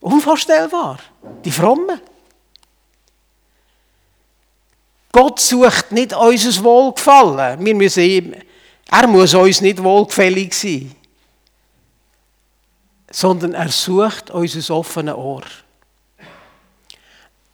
unvorstellbar. 0.00 0.98
Die 1.44 1.50
Frommen. 1.50 2.00
Gott 5.12 5.38
sucht 5.40 5.92
nicht 5.92 6.14
unser 6.14 6.64
Wohlgefallen. 6.64 7.62
Wir 7.62 7.74
müssen 7.74 8.02
ihm, 8.02 8.34
er 8.90 9.06
muss 9.06 9.34
uns 9.34 9.60
nicht 9.60 9.82
wohlgefällig 9.82 10.54
sein. 10.54 10.94
Sondern 13.10 13.52
er 13.52 13.68
sucht 13.68 14.30
unser 14.30 14.74
offenes 14.74 15.14
Ohr. 15.14 15.42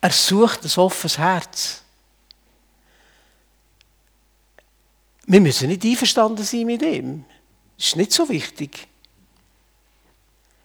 Er 0.01 0.11
sucht 0.11 0.64
ein 0.64 0.81
offenes 0.81 1.18
Herz. 1.18 1.83
Wir 5.27 5.40
müssen 5.40 5.68
nicht 5.68 5.85
einverstanden 5.85 6.44
sein 6.44 6.64
mit 6.64 6.81
ihm. 6.83 7.25
Das 7.77 7.88
ist 7.88 7.97
nicht 7.97 8.12
so 8.12 8.29
wichtig. 8.29 8.87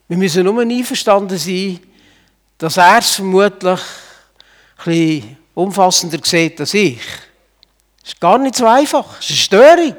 Wir 0.08 0.18
müssen 0.18 0.44
nur 0.46 0.62
einverstanden 0.62 1.40
sein, 1.40 1.80
dass 2.60 2.78
er 2.78 3.00
es 3.00 3.16
vermutlich 3.16 3.80
ein 4.78 4.86
bisschen 4.86 5.43
umfassender 5.54 6.20
sieht 6.24 6.60
als 6.60 6.74
ich. 6.74 7.00
Das 8.02 8.14
ist 8.14 8.20
gar 8.20 8.38
nicht 8.38 8.56
so 8.56 8.66
einfach. 8.66 9.18
Das 9.18 9.30
ist 9.30 9.54
eine 9.54 9.66
Störung. 9.66 9.96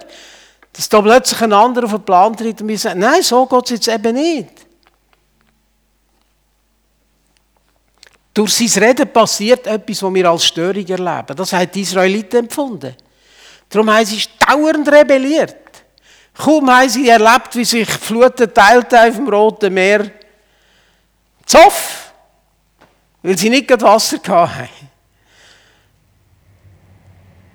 Dass 0.73 0.89
da 0.89 1.01
plötzlich 1.01 1.41
ein 1.41 1.53
anderer 1.53 1.85
auf 1.85 1.93
den 1.93 2.05
Plan 2.05 2.37
tritt 2.37 2.61
und 2.61 2.67
mir 2.67 2.79
sagt, 2.79 2.97
nein, 2.97 3.23
so 3.23 3.47
geht 3.47 3.65
es 3.65 3.71
jetzt 3.71 3.89
eben 3.89 4.15
nicht. 4.15 4.51
Durch 8.35 8.53
sein 8.53 8.83
Reden 8.83 9.13
passiert 9.13 9.67
etwas, 9.69 10.03
was 10.03 10.15
wir 10.15 10.29
als 10.29 10.45
Störung 10.45 10.87
erleben. 10.87 11.37
Das 11.37 11.53
haben 11.53 11.71
die 11.73 11.83
Israeliten 11.83 12.41
empfunden. 12.41 12.97
Darum 13.69 13.91
haben 13.91 14.05
sie 14.05 14.25
dauernd 14.45 14.89
rebelliert. 14.89 15.57
Kaum 16.37 16.69
haben 16.69 16.89
sie 16.89 17.09
erlebt, 17.09 17.55
wie 17.55 17.65
sich 17.65 17.89
Fluten 17.89 18.53
teilten 18.53 18.99
auf 18.99 19.15
dem 19.15 19.29
Roten 19.29 19.73
Meer. 19.73 20.11
Zoff! 21.47 22.13
Weil 23.23 23.39
sie 23.39 23.51
nicht 23.51 23.71
Wasser 23.81 24.19
hatten. 24.27 24.69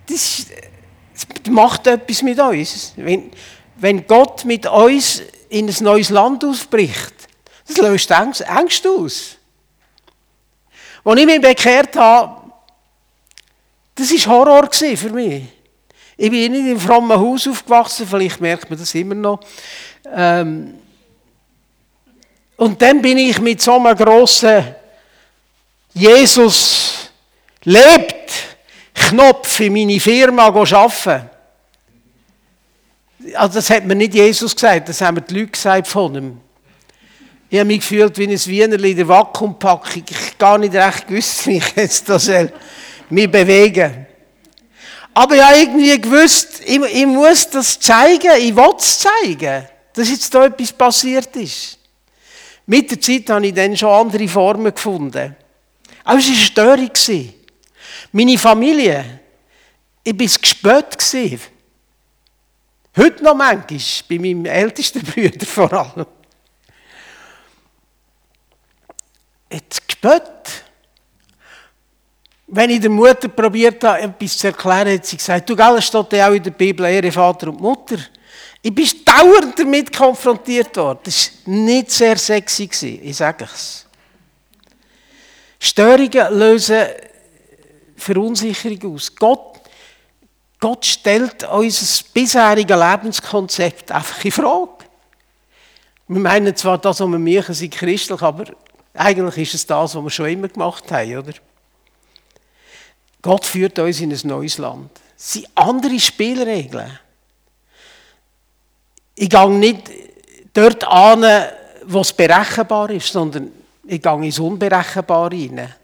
Das, 0.09 0.47
das 1.13 1.51
macht 1.51 1.87
etwas 1.87 2.21
mit 2.23 2.39
uns. 2.39 2.93
Wenn, 2.95 3.31
wenn 3.75 4.07
Gott 4.07 4.45
mit 4.45 4.65
uns 4.65 5.21
in 5.49 5.69
ein 5.69 5.75
neues 5.83 6.09
Land 6.09 6.43
ausbricht, 6.43 7.13
das 7.67 7.77
löst 7.77 8.11
Ängste 8.11 8.89
aus. 8.89 9.37
Als 11.03 11.19
ich 11.19 11.25
mich 11.25 11.41
bekehrt 11.41 11.95
habe, 11.95 12.41
das 13.95 14.11
war 14.11 14.33
Horror 14.33 14.69
für 14.71 15.09
mich. 15.09 15.43
Ich 16.17 16.29
bin 16.29 16.51
nicht 16.51 16.61
einem 16.61 16.79
frommen 16.79 17.17
Haus 17.17 17.47
aufgewachsen, 17.47 18.07
vielleicht 18.07 18.41
merkt 18.41 18.69
man 18.69 18.79
das 18.79 18.93
immer 18.95 19.15
noch. 19.15 19.39
Ähm 20.13 20.75
und 22.57 22.81
dann 22.81 23.01
bin 23.01 23.17
ich 23.17 23.39
mit 23.39 23.61
so 23.61 23.75
einem 23.75 23.95
grossen 23.95 24.75
Jesus 25.93 27.09
lebt 27.63 28.48
Knopf 29.09 29.59
in 29.59 29.73
meine 29.73 29.99
Firma 29.99 30.45
arbeiten. 30.45 31.29
Also 33.33 33.55
das 33.55 33.69
hat 33.69 33.85
mir 33.85 33.95
nicht 33.95 34.13
Jesus 34.13 34.55
gesagt, 34.55 34.89
das 34.89 35.01
haben 35.01 35.15
mir 35.15 35.21
die 35.21 35.39
Leute 35.39 35.51
gesagt 35.51 35.87
von 35.87 36.15
ihm. 36.15 36.41
Ich 37.49 37.57
habe 37.57 37.67
mich 37.67 37.79
gefühlt 37.79 38.17
wie 38.17 38.27
ein 38.27 38.45
Wienerli 38.45 38.91
in 38.91 38.97
der 38.97 39.07
Vakuumpackung. 39.07 40.03
Ich 40.07 40.37
gar 40.37 40.57
nicht 40.57 40.73
recht 40.75 41.07
gewusst, 41.07 41.47
wie 41.47 41.57
ich 41.57 41.75
jetzt 41.75 42.07
das 42.07 42.29
mich 43.09 43.29
bewegen 43.29 44.05
Aber 45.13 45.35
ich 45.35 45.41
habe 45.41 45.57
irgendwie 45.57 45.99
gewusst, 45.99 46.61
ich, 46.65 46.79
ich 46.79 47.05
muss 47.05 47.49
das 47.49 47.79
zeigen, 47.79 48.31
ich 48.39 48.55
will 48.55 48.73
es 48.77 48.99
zeigen, 48.99 49.67
dass 49.93 50.09
jetzt 50.09 50.33
da 50.33 50.45
etwas 50.45 50.71
passiert 50.71 51.35
ist. 51.35 51.77
Mit 52.67 52.91
der 52.91 53.01
Zeit 53.01 53.29
habe 53.31 53.47
ich 53.47 53.53
dann 53.53 53.75
schon 53.75 53.89
andere 53.89 54.27
Formen 54.27 54.73
gefunden. 54.73 55.35
Aber 56.03 56.19
es 56.19 56.25
war 56.25 56.67
eine 56.67 56.89
Störung. 56.91 57.33
Meine 58.11 58.37
Familie, 58.37 59.19
ich 60.03 60.19
war 60.19 60.81
gespött. 60.81 60.97
Heute 62.97 63.23
noch 63.23 63.35
manchmal, 63.35 63.79
bei 64.09 64.19
meinem 64.19 64.45
ältesten 64.45 65.01
Bruder 65.05 65.45
vor 65.45 65.71
allem. 65.71 66.05
Jetzt 69.51 69.87
gespött. 69.87 70.65
Wenn 72.47 72.71
ich 72.71 72.79
der 72.79 72.89
Mutter 72.89 73.27
probiert 73.27 73.83
habe, 73.83 74.01
etwas 74.01 74.37
zu 74.39 74.47
erklären, 74.47 74.93
hat 74.93 75.05
sie 75.05 75.17
gesagt, 75.17 75.47
du, 75.47 75.55
es 75.55 75.85
steht 75.85 76.13
ja 76.13 76.27
auch 76.27 76.33
in 76.33 76.41
der 76.41 76.51
Bibel, 76.51 76.85
Ehre 76.87 77.11
Vater 77.11 77.49
und 77.49 77.61
Mutter. 77.61 77.97
Ich 78.61 78.73
bin 78.73 78.89
dauernd 79.05 79.57
damit 79.57 79.95
konfrontiert 79.95 80.75
worden. 80.75 80.99
Das 81.03 81.31
war 81.45 81.53
nicht 81.53 81.91
sehr 81.91 82.17
sexy, 82.17 82.99
ich 83.03 83.15
sage 83.15 83.45
es. 83.45 83.85
Störungen 85.59 86.33
lösen 86.37 86.87
Verunsicherung 87.99 88.95
aus. 88.95 89.15
Gott, 89.15 89.61
Gott 90.59 90.85
stellt 90.85 91.43
unser 91.43 92.03
bisheriges 92.13 92.77
Lebenskonzept 92.77 93.91
einfach 93.91 94.23
in 94.25 94.31
Frage. 94.31 94.85
Wir 96.07 96.19
meinen 96.19 96.55
zwar, 96.55 96.77
das, 96.77 96.99
was 96.99 97.07
wir 97.07 97.19
machen, 97.19 97.53
sei 97.53 97.67
christlich, 97.67 98.21
aber 98.21 98.45
eigentlich 98.93 99.37
ist 99.37 99.53
es 99.53 99.65
das, 99.65 99.95
was 99.95 100.03
wir 100.03 100.09
schon 100.09 100.29
immer 100.29 100.47
gemacht 100.47 100.91
haben, 100.91 101.17
oder? 101.17 101.33
Gott 103.21 103.45
führt 103.45 103.77
uns 103.79 103.99
in 104.01 104.11
ein 104.11 104.19
neues 104.23 104.57
Land. 104.57 104.91
Es 105.17 105.33
sind 105.33 105.47
andere 105.55 105.99
Spielregeln. 105.99 106.99
Ich 109.15 109.29
gehe 109.29 109.49
nicht 109.49 109.91
dort 110.53 110.83
an, 110.85 111.25
wo 111.85 112.01
es 112.01 112.13
berechenbar 112.13 112.89
ist, 112.89 113.11
sondern 113.11 113.51
ich 113.85 114.01
gehe 114.01 114.25
ins 114.25 114.39
Unberechenbare 114.39 115.35
hinein. 115.35 115.75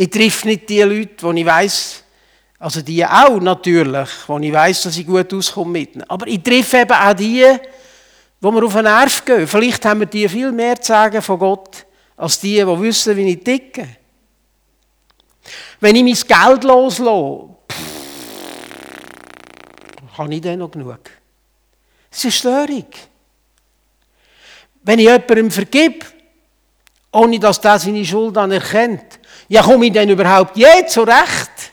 Ich 0.00 0.08
treffe 0.08 0.48
nicht 0.48 0.66
die 0.66 0.80
Leute, 0.80 1.30
die 1.30 1.40
ich 1.40 1.46
weiß, 1.46 2.04
also 2.58 2.80
die 2.80 3.04
auch 3.04 3.38
natürlich, 3.38 4.08
wo 4.26 4.38
ich 4.38 4.50
weiß, 4.50 4.84
dass 4.84 4.96
ich 4.96 5.06
gut 5.06 5.34
auskomme 5.34 5.72
mit 5.72 5.94
ihnen. 5.94 6.08
Aber 6.08 6.26
ich 6.26 6.42
treffe 6.42 6.78
eben 6.78 6.92
auch 6.92 7.12
die, 7.12 7.46
wo 8.40 8.50
mir 8.50 8.64
auf 8.64 8.72
den 8.72 8.84
Nerv 8.84 9.22
gehen. 9.26 9.46
Vielleicht 9.46 9.84
haben 9.84 10.00
wir 10.00 10.06
die 10.06 10.26
viel 10.26 10.52
mehr 10.52 10.80
zu 10.80 10.88
sagen 10.88 11.20
von 11.20 11.38
Gott, 11.38 11.84
als 12.16 12.40
die, 12.40 12.54
die 12.54 12.80
wissen, 12.80 13.14
wie 13.14 13.30
ich 13.30 13.44
ticke. 13.44 13.88
Wenn 15.80 15.96
ich 15.96 16.02
mein 16.02 16.48
Geld 16.48 16.64
loslasse, 16.64 17.50
habe 20.16 20.34
ich 20.34 20.40
dann 20.40 20.60
noch 20.60 20.70
genug. 20.70 21.10
Das 22.08 22.24
ist 22.24 22.46
eine 22.46 22.64
Störung. 22.64 22.86
Wenn 24.82 24.98
ich 24.98 25.08
jemandem 25.08 25.50
vergib, 25.50 26.06
ohne 27.12 27.38
dass 27.38 27.60
der 27.60 27.78
seine 27.78 28.02
Schuld 28.02 28.38
anerkennt, 28.38 29.19
ja, 29.50 29.62
komme 29.62 29.86
ich 29.86 29.92
denn 29.92 30.08
überhaupt 30.08 30.56
je 30.56 30.86
zurecht? 30.86 31.72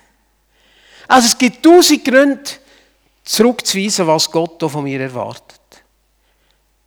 Also 1.07 1.27
es 1.27 1.37
gibt 1.37 1.63
tausend 1.63 2.03
Gründe, 2.03 2.49
zurückzuweisen, 3.23 4.07
was 4.07 4.31
Gott 4.31 4.59
von 4.59 4.83
mir 4.83 4.99
erwartet. 4.99 5.61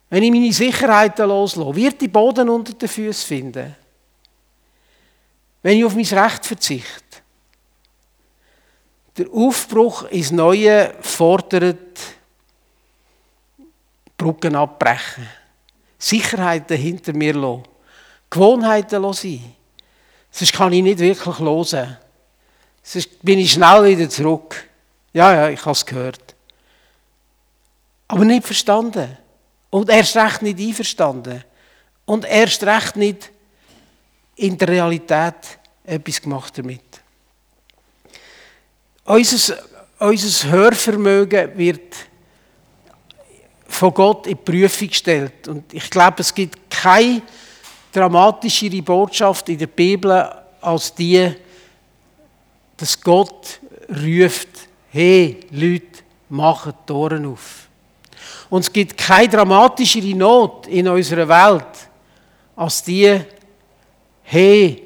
Wenn 0.08 0.24
ich 0.24 0.32
meine 0.32 0.52
Sicherheiten 0.52 1.28
loslasse, 1.28 1.76
wird 1.76 2.00
die 2.00 2.08
Boden 2.08 2.48
unter 2.48 2.72
den 2.72 2.88
Füßen 2.88 3.28
finden. 3.28 3.76
Wenn 5.62 5.78
ich 5.78 5.84
auf 5.84 5.94
mein 5.94 6.04
Recht 6.04 6.44
verzichte. 6.44 7.18
Der 9.16 9.30
Aufbruch 9.32 10.04
ins 10.10 10.32
Neue 10.32 10.92
fordert 11.02 12.00
Brücken 14.16 14.56
abbrechen. 14.56 15.28
Sicherheiten 15.96 16.76
hinter 16.76 17.12
mir 17.12 17.34
lassen. 17.34 17.62
Gewohnheiten 18.28 19.12
sein. 19.12 19.54
Sonst 20.30 20.52
kann 20.52 20.72
ich 20.72 20.82
nicht 20.82 20.98
wirklich 20.98 21.38
hören. 21.38 21.96
Sonst 22.82 23.22
bin 23.22 23.38
ich 23.38 23.52
schnell 23.52 23.84
wieder 23.84 24.08
zurück 24.08 24.64
Ja, 25.12 25.34
ja, 25.34 25.48
ich 25.48 25.60
habe 25.60 25.72
es 25.72 25.84
gehört. 25.84 26.34
Aber 28.08 28.24
nicht 28.24 28.46
verstanden. 28.46 29.16
Und 29.70 29.88
erst 29.88 30.16
recht 30.16 30.42
nicht 30.42 30.58
einverstanden. 30.58 31.44
Und 32.04 32.24
erst 32.24 32.62
recht 32.64 32.96
nicht 32.96 33.30
in 34.36 34.56
der 34.56 34.68
Realität 34.68 35.34
etwas 35.84 36.20
gemacht 36.20 36.56
damit. 36.58 36.82
Unser, 39.04 39.58
unser 39.98 40.50
Hörvermögen 40.50 41.56
wird 41.56 41.96
von 43.66 43.94
Gott 43.94 44.26
in 44.26 44.36
die 44.36 44.42
Prüfung 44.42 44.88
gestellt. 44.88 45.48
Und 45.48 45.72
ich 45.72 45.88
glaube, 45.90 46.20
es 46.20 46.34
gibt 46.34 46.70
keine 46.70 47.22
dramatischere 47.92 48.82
Botschaft 48.82 49.48
in 49.48 49.58
der 49.58 49.66
Bibel 49.66 50.28
als 50.60 50.94
die, 50.94 51.32
dass 52.76 53.00
Gott 53.00 53.60
ruft, 53.88 54.48
hey 54.90 55.40
Leute, 55.50 56.00
macht 56.28 56.86
Toren 56.86 57.26
auf. 57.26 57.68
Und 58.48 58.60
es 58.60 58.72
gibt 58.72 58.96
keine 58.96 59.28
dramatischere 59.28 60.14
Not 60.14 60.66
in 60.66 60.88
unserer 60.88 61.28
Welt 61.28 61.88
als 62.56 62.82
die, 62.82 63.20
hey, 64.22 64.82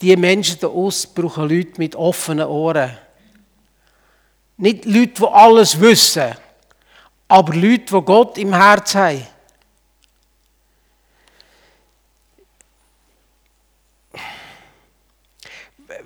die 0.00 0.16
Menschen 0.16 0.58
da 0.60 0.68
außen 0.68 1.10
brauchen 1.14 1.48
Leute 1.48 1.72
mit 1.78 1.96
offenen 1.96 2.46
Ohren. 2.46 2.96
Nicht 4.56 4.84
Leute, 4.84 5.20
die 5.20 5.26
alles 5.26 5.78
wissen, 5.80 6.34
aber 7.28 7.54
Leute, 7.54 7.94
die 7.94 8.02
Gott 8.02 8.38
im 8.38 8.52
Herz 8.52 8.94
haben. 8.94 9.26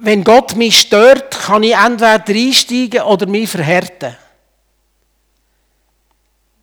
Wenn 0.04 0.24
Gott 0.24 0.56
mich 0.56 0.80
stört, 0.80 1.30
kann 1.30 1.62
ich 1.62 1.76
entweder 1.76 2.24
einsteigen 2.26 3.02
oder 3.02 3.26
mich 3.26 3.48
verhärten. 3.48 4.16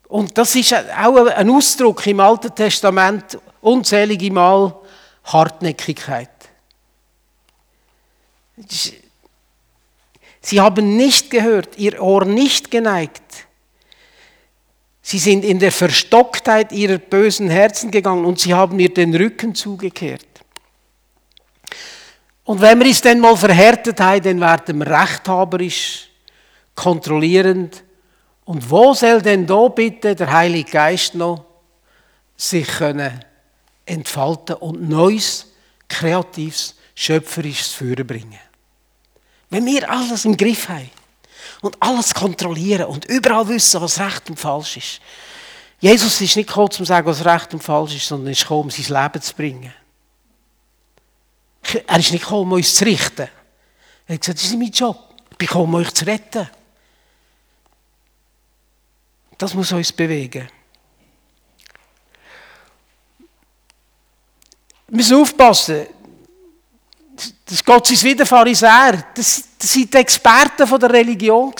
Und 0.08 0.36
das 0.36 0.54
ist 0.56 0.74
auch 0.74 1.26
ein 1.26 1.48
Ausdruck 1.48 2.06
im 2.06 2.20
Alten 2.20 2.54
Testament 2.54 3.38
unzählige 3.62 4.30
Mal 4.30 4.78
Hartnäckigkeit. 5.24 6.28
Sie 10.42 10.60
haben 10.60 10.98
nicht 10.98 11.30
gehört, 11.30 11.78
ihr 11.78 12.02
Ohr 12.02 12.26
nicht 12.26 12.70
geneigt. 12.70 13.46
Sie 15.00 15.18
sind 15.18 15.46
in 15.46 15.58
der 15.60 15.72
Verstocktheit 15.72 16.72
ihrer 16.72 16.98
bösen 16.98 17.48
Herzen 17.48 17.90
gegangen 17.90 18.26
und 18.26 18.38
sie 18.38 18.52
haben 18.52 18.76
mir 18.76 18.92
den 18.92 19.14
Rücken 19.14 19.54
zugekehrt. 19.54 20.26
Und 22.50 22.60
wenn 22.60 22.80
wir 22.80 22.90
es 22.90 23.00
dann 23.00 23.20
mal 23.20 23.36
verhärtet 23.36 24.00
haben, 24.00 24.24
dann 24.24 24.40
werden 24.40 24.78
wir 24.80 24.86
rechthaberisch, 24.88 26.08
kontrollierend. 26.74 27.84
Und 28.44 28.68
wo 28.68 28.92
soll 28.92 29.22
denn 29.22 29.46
da 29.46 29.68
bitte 29.68 30.16
der 30.16 30.32
Heilige 30.32 30.68
Geist 30.68 31.14
noch 31.14 31.44
sich 32.36 32.66
können 32.66 33.24
entfalten 33.86 34.56
und 34.56 34.88
Neues, 34.88 35.46
Kreatives, 35.86 36.74
Schöpferisches 36.96 37.68
führen 37.68 38.04
bringen? 38.04 38.40
Wenn 39.48 39.64
wir 39.64 39.88
alles 39.88 40.24
im 40.24 40.36
Griff 40.36 40.68
haben 40.68 40.90
und 41.60 41.76
alles 41.78 42.12
kontrollieren 42.12 42.86
und 42.86 43.04
überall 43.04 43.46
wissen, 43.46 43.80
was 43.80 44.00
recht 44.00 44.28
und 44.28 44.40
falsch 44.40 44.76
ist. 44.76 45.00
Jesus 45.78 46.20
ist 46.20 46.34
nicht 46.34 46.48
gekommen, 46.48 46.66
um 46.66 46.72
zu 46.72 46.84
sagen, 46.84 47.06
was 47.06 47.24
recht 47.24 47.54
und 47.54 47.62
falsch 47.62 47.94
ist, 47.94 48.08
sondern 48.08 48.32
ist 48.32 48.42
gekommen, 48.42 48.62
um 48.62 48.70
sein 48.70 49.02
Leben 49.04 49.22
zu 49.22 49.34
bringen. 49.36 49.72
Er 51.74 51.98
ist 51.98 52.12
nicht 52.12 52.22
gekommen, 52.22 52.42
um 52.42 52.52
uns 52.52 52.74
zu 52.74 52.84
richten. 52.84 53.28
Er 54.06 54.14
hat 54.14 54.20
gesagt, 54.20 54.38
das 54.38 54.44
ist 54.44 54.50
nicht 54.52 54.60
mein 54.60 54.70
Job. 54.70 55.14
Ich 55.30 55.36
bin 55.36 55.48
gekommen, 55.48 55.74
um 55.74 55.80
euch 55.80 55.92
zu 55.92 56.04
retten. 56.04 56.48
Das 59.38 59.54
muss 59.54 59.72
uns 59.72 59.92
bewegen. 59.92 60.48
Wir 64.88 64.96
müssen 64.96 65.16
aufpassen 65.16 65.86
das 67.44 67.64
Gott 67.64 67.86
sei 67.86 68.10
wieder 68.10 68.24
Pharisäer. 68.24 69.04
Das, 69.14 69.44
das 69.58 69.72
sind 69.72 69.92
die 69.92 69.98
Experten 69.98 70.66
von 70.66 70.80
der 70.80 70.92
Religion. 70.92 71.52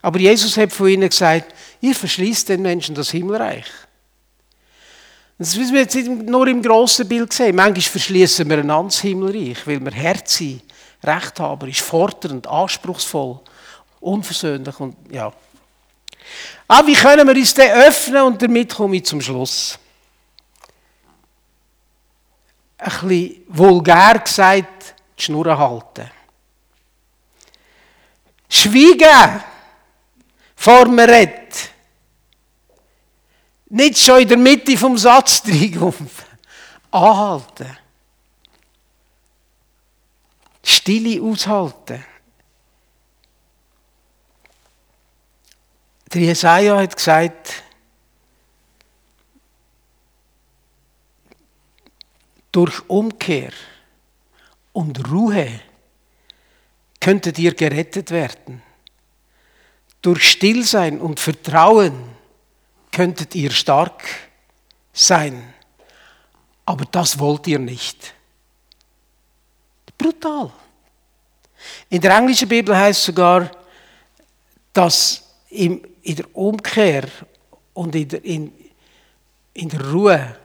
Aber 0.00 0.18
Jesus 0.18 0.56
hat 0.56 0.72
von 0.72 0.88
ihnen 0.88 1.08
gesagt, 1.08 1.54
ihr 1.80 1.94
verschließt 1.94 2.48
den 2.48 2.62
Menschen 2.62 2.94
das 2.94 3.10
Himmelreich. 3.10 3.66
Das 5.38 5.56
müssen 5.56 5.74
wir 5.74 5.82
jetzt 5.82 5.96
nur 5.96 6.48
im 6.48 6.60
grossen 6.60 7.08
Bild 7.08 7.32
sehen. 7.32 7.54
Manchmal 7.54 7.80
verschließen 7.80 8.48
wir 8.48 8.58
einander 8.58 8.88
das 8.88 9.00
Himmelreich, 9.00 9.64
weil 9.66 9.80
wir 9.80 9.92
Herz 9.92 10.34
sind, 10.34 10.62
rechthaberisch, 11.02 11.80
fordernd, 11.80 12.46
anspruchsvoll, 12.48 13.40
unversöhnlich 14.00 14.78
und 14.80 14.96
ja. 15.12 15.32
Aber 16.66 16.86
wie 16.88 16.94
können 16.94 17.26
wir 17.26 17.36
uns 17.36 17.54
dann 17.54 17.70
öffnen 17.70 18.22
und 18.22 18.42
damit 18.42 18.74
komme 18.74 18.96
ich 18.96 19.04
zum 19.04 19.20
Schluss. 19.20 19.78
Ein 22.78 23.08
bisschen 23.08 23.44
vulgär 23.48 24.18
gesagt, 24.18 24.94
die 25.18 25.22
Schnur 25.22 25.56
halten. 25.56 26.10
Schweigen 28.48 29.42
vor 30.56 30.88
man 30.88 31.08
redet. 31.08 31.70
Nicht 33.70 33.98
schon 33.98 34.22
in 34.22 34.28
der 34.28 34.36
Mitte 34.38 34.76
vom 34.76 34.96
Satz 34.96 35.42
drin. 35.42 35.92
Anhalten. 36.90 37.76
Stille 40.62 41.22
aushalten. 41.22 42.04
Der 46.12 46.22
Jesaja 46.22 46.78
hat 46.78 46.96
gesagt, 46.96 47.62
durch 52.50 52.88
Umkehr 52.88 53.52
und 54.72 55.10
Ruhe 55.10 55.60
könntet 57.00 57.38
ihr 57.38 57.54
gerettet 57.54 58.10
werden. 58.10 58.62
Durch 60.00 60.30
Stillsein 60.30 61.00
und 61.00 61.20
Vertrauen 61.20 62.17
könntet 62.98 63.36
ihr 63.36 63.52
stark 63.52 64.02
sein. 64.92 65.54
Aber 66.66 66.84
das 66.84 67.16
wollt 67.20 67.46
ihr 67.46 67.60
nicht. 67.60 68.12
Brutal. 69.96 70.50
In 71.88 72.00
der 72.00 72.16
englischen 72.16 72.48
Bibel 72.48 72.76
heißt 72.76 73.04
sogar, 73.04 73.52
dass 74.72 75.22
in 75.48 75.80
der 76.04 76.36
Umkehr 76.36 77.04
und 77.72 77.94
in 77.94 78.08
der, 78.08 78.24
in, 78.24 78.52
in 79.54 79.68
der 79.68 79.92
Ruhe 79.92 80.36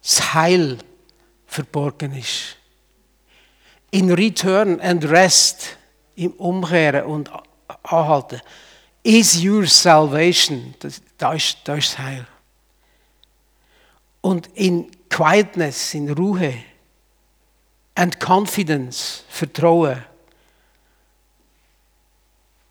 das 0.00 0.32
Heil 0.32 0.78
verborgen 1.46 2.16
ist 2.16 2.56
in 3.90 4.10
Return 4.12 4.80
and 4.80 5.04
Rest, 5.04 5.76
im 6.16 6.32
Umkehren 6.32 7.04
und 7.04 7.30
Anhalten, 7.82 8.40
is 9.02 9.42
your 9.42 9.66
salvation. 9.66 10.74
Das, 10.80 11.02
das, 11.18 11.36
ist, 11.36 11.58
das 11.64 11.78
ist 11.78 11.92
das 11.92 11.98
Heil. 11.98 12.26
Und 14.20 14.48
in 14.54 14.90
Quietness, 15.08 15.94
in 15.94 16.10
Ruhe 16.10 16.54
and 17.94 18.18
Confidence, 18.20 19.24
Vertrauen, 19.28 20.04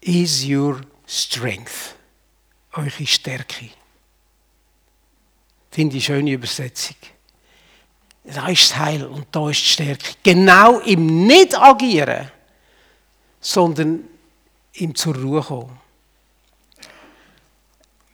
is 0.02 0.46
your 0.46 0.82
strength. 1.06 1.96
Eure 2.74 3.06
Stärke. 3.06 3.70
Finde 5.72 5.98
ich 5.98 6.06
schöne 6.06 6.32
Übersetzung. 6.32 6.96
Da 8.24 8.48
ist 8.48 8.72
das 8.72 8.78
Heil 8.78 9.06
und 9.06 9.28
da 9.32 9.50
ist 9.50 9.62
die 9.62 9.70
Stärke. 9.70 10.16
Genau 10.22 10.80
im 10.80 11.26
Nicht-Agieren, 11.26 12.32
sondern 13.40 14.08
im 14.74 14.94
zur 14.96 15.16
Ruhe 15.16 15.42
kommen. 15.42 15.87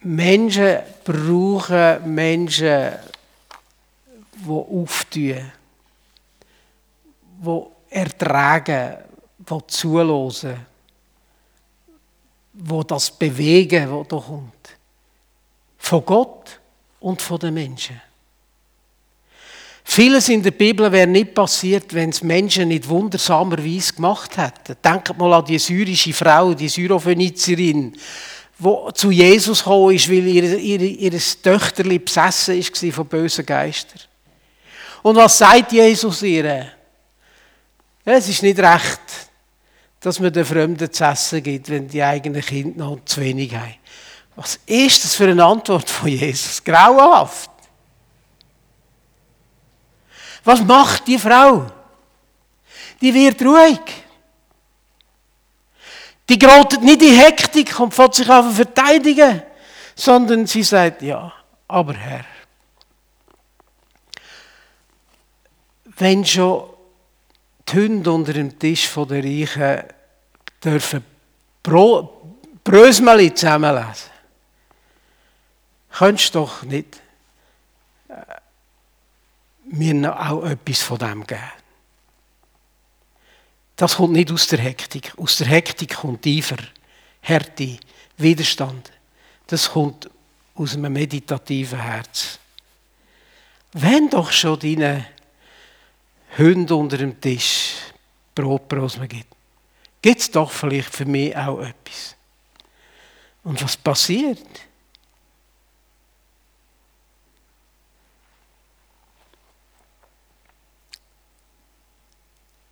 Menschen 0.03 0.79
brauchen 1.03 2.13
Menschen, 2.13 2.91
die 4.35 4.49
auftun, 4.49 5.51
die 7.41 7.61
ertragen, 7.89 8.97
die 9.37 9.67
zulassen, 9.67 10.65
die 12.53 12.81
das 12.87 13.11
bewegen, 13.11 13.91
was 13.91 14.07
da 14.07 14.17
kommt. 14.17 14.77
Von 15.77 16.05
Gott 16.05 16.59
und 16.99 17.21
von 17.21 17.39
den 17.39 17.53
Menschen. 17.53 18.01
Vieles 19.85 20.29
in 20.29 20.41
der 20.41 20.51
Bibel 20.51 20.89
wäre 20.91 21.07
nicht 21.07 21.33
passiert, 21.33 21.93
wenn 21.93 22.09
es 22.09 22.23
Menschen 22.23 22.69
nicht 22.69 22.87
wundersamerweise 22.87 23.93
gemacht 23.93 24.37
hätten. 24.37 24.77
Denkt 24.83 25.17
mal 25.17 25.33
an 25.33 25.45
die 25.45 25.59
syrische 25.59 26.13
Frau, 26.13 26.53
die 26.53 26.69
Syrophönizerin, 26.69 27.95
die 28.63 28.93
zu 28.93 29.11
Jesus 29.11 29.59
gekommen 29.59 29.95
ist, 29.95 30.09
weil 30.09 30.25
ihr, 30.27 30.57
ihr, 30.57 30.81
ihr 30.81 31.19
Töchterli 31.41 31.99
besessen 31.99 32.57
war 32.57 32.91
von 32.91 33.07
bösen 33.07 33.45
Geistern. 33.45 34.01
Und 35.01 35.15
was 35.17 35.37
sagt 35.37 35.71
Jesus 35.71 36.21
ihr? 36.21 36.45
Ja, 38.05 38.13
es 38.13 38.27
ist 38.29 38.43
nicht 38.43 38.59
recht, 38.59 39.01
dass 39.99 40.19
man 40.19 40.31
den 40.31 40.45
Fremden 40.45 40.91
zu 40.91 41.03
essen 41.03 41.43
gibt, 41.43 41.69
wenn 41.69 41.87
die 41.87 42.03
eigenen 42.03 42.41
Kinder 42.41 42.85
noch 42.85 43.05
zu 43.05 43.21
wenig 43.21 43.53
haben. 43.55 43.75
Was 44.35 44.59
ist 44.65 45.03
das 45.03 45.15
für 45.15 45.27
eine 45.27 45.43
Antwort 45.43 45.89
von 45.89 46.09
Jesus? 46.09 46.63
Grauenhaft. 46.63 47.51
Was 50.43 50.61
macht 50.63 51.07
die 51.07 51.19
Frau? 51.19 51.71
Die 52.99 53.13
wird 53.13 53.41
ruhig. 53.41 53.79
Die 56.29 56.39
gerät 56.39 56.81
nicht 56.81 57.01
in 57.01 57.19
Hektik 57.19 57.79
und 57.79 57.93
fängt 57.93 58.15
sich 58.15 58.29
an 58.29 58.53
verteidigen, 58.53 59.43
sondern 59.95 60.47
sie 60.47 60.63
sagt, 60.63 61.01
ja, 61.01 61.31
aber 61.67 61.93
Herr, 61.93 62.25
wenn 65.97 66.25
schon 66.25 66.69
die 67.67 67.77
Hunde 67.77 68.11
unter 68.11 68.33
dem 68.33 68.57
Tisch 68.57 68.89
der 68.93 69.23
Reichen 69.23 69.83
dürfen 70.63 71.05
Brösmeli 72.63 73.33
zusammenlesen, 73.33 74.11
könntest 75.91 76.33
du 76.33 76.39
doch 76.39 76.63
nicht 76.63 77.01
äh, 78.07 78.13
mir 79.65 80.29
auch 80.29 80.43
etwas 80.45 80.81
von 80.81 80.97
dem 80.97 81.25
geben. 81.27 81.62
Das 83.75 83.95
kommt 83.95 84.13
nicht 84.13 84.31
aus 84.31 84.47
der 84.47 84.59
Hektik. 84.59 85.13
Aus 85.17 85.37
der 85.37 85.47
Hektik 85.47 85.95
kommt 85.95 86.21
tiefer 86.21 86.57
Härte, 87.21 87.77
Widerstand. 88.17 88.91
Das 89.47 89.71
kommt 89.71 90.09
aus 90.55 90.75
einem 90.75 90.93
meditativen 90.93 91.79
Herz. 91.79 92.37
Wenn 93.73 94.09
doch 94.09 94.31
schon 94.31 94.59
deine 94.59 95.05
Hunde 96.37 96.75
unter 96.75 96.97
dem 96.97 97.19
Tisch 97.19 97.73
Brotbrosmen 98.35 99.07
gibt, 99.07 99.33
gibt 100.01 100.21
es 100.21 100.29
doch 100.29 100.51
vielleicht 100.51 100.93
für 100.93 101.05
mich 101.05 101.35
auch 101.35 101.59
etwas. 101.59 102.15
Und 103.43 103.61
was 103.63 103.77
passiert? 103.77 104.45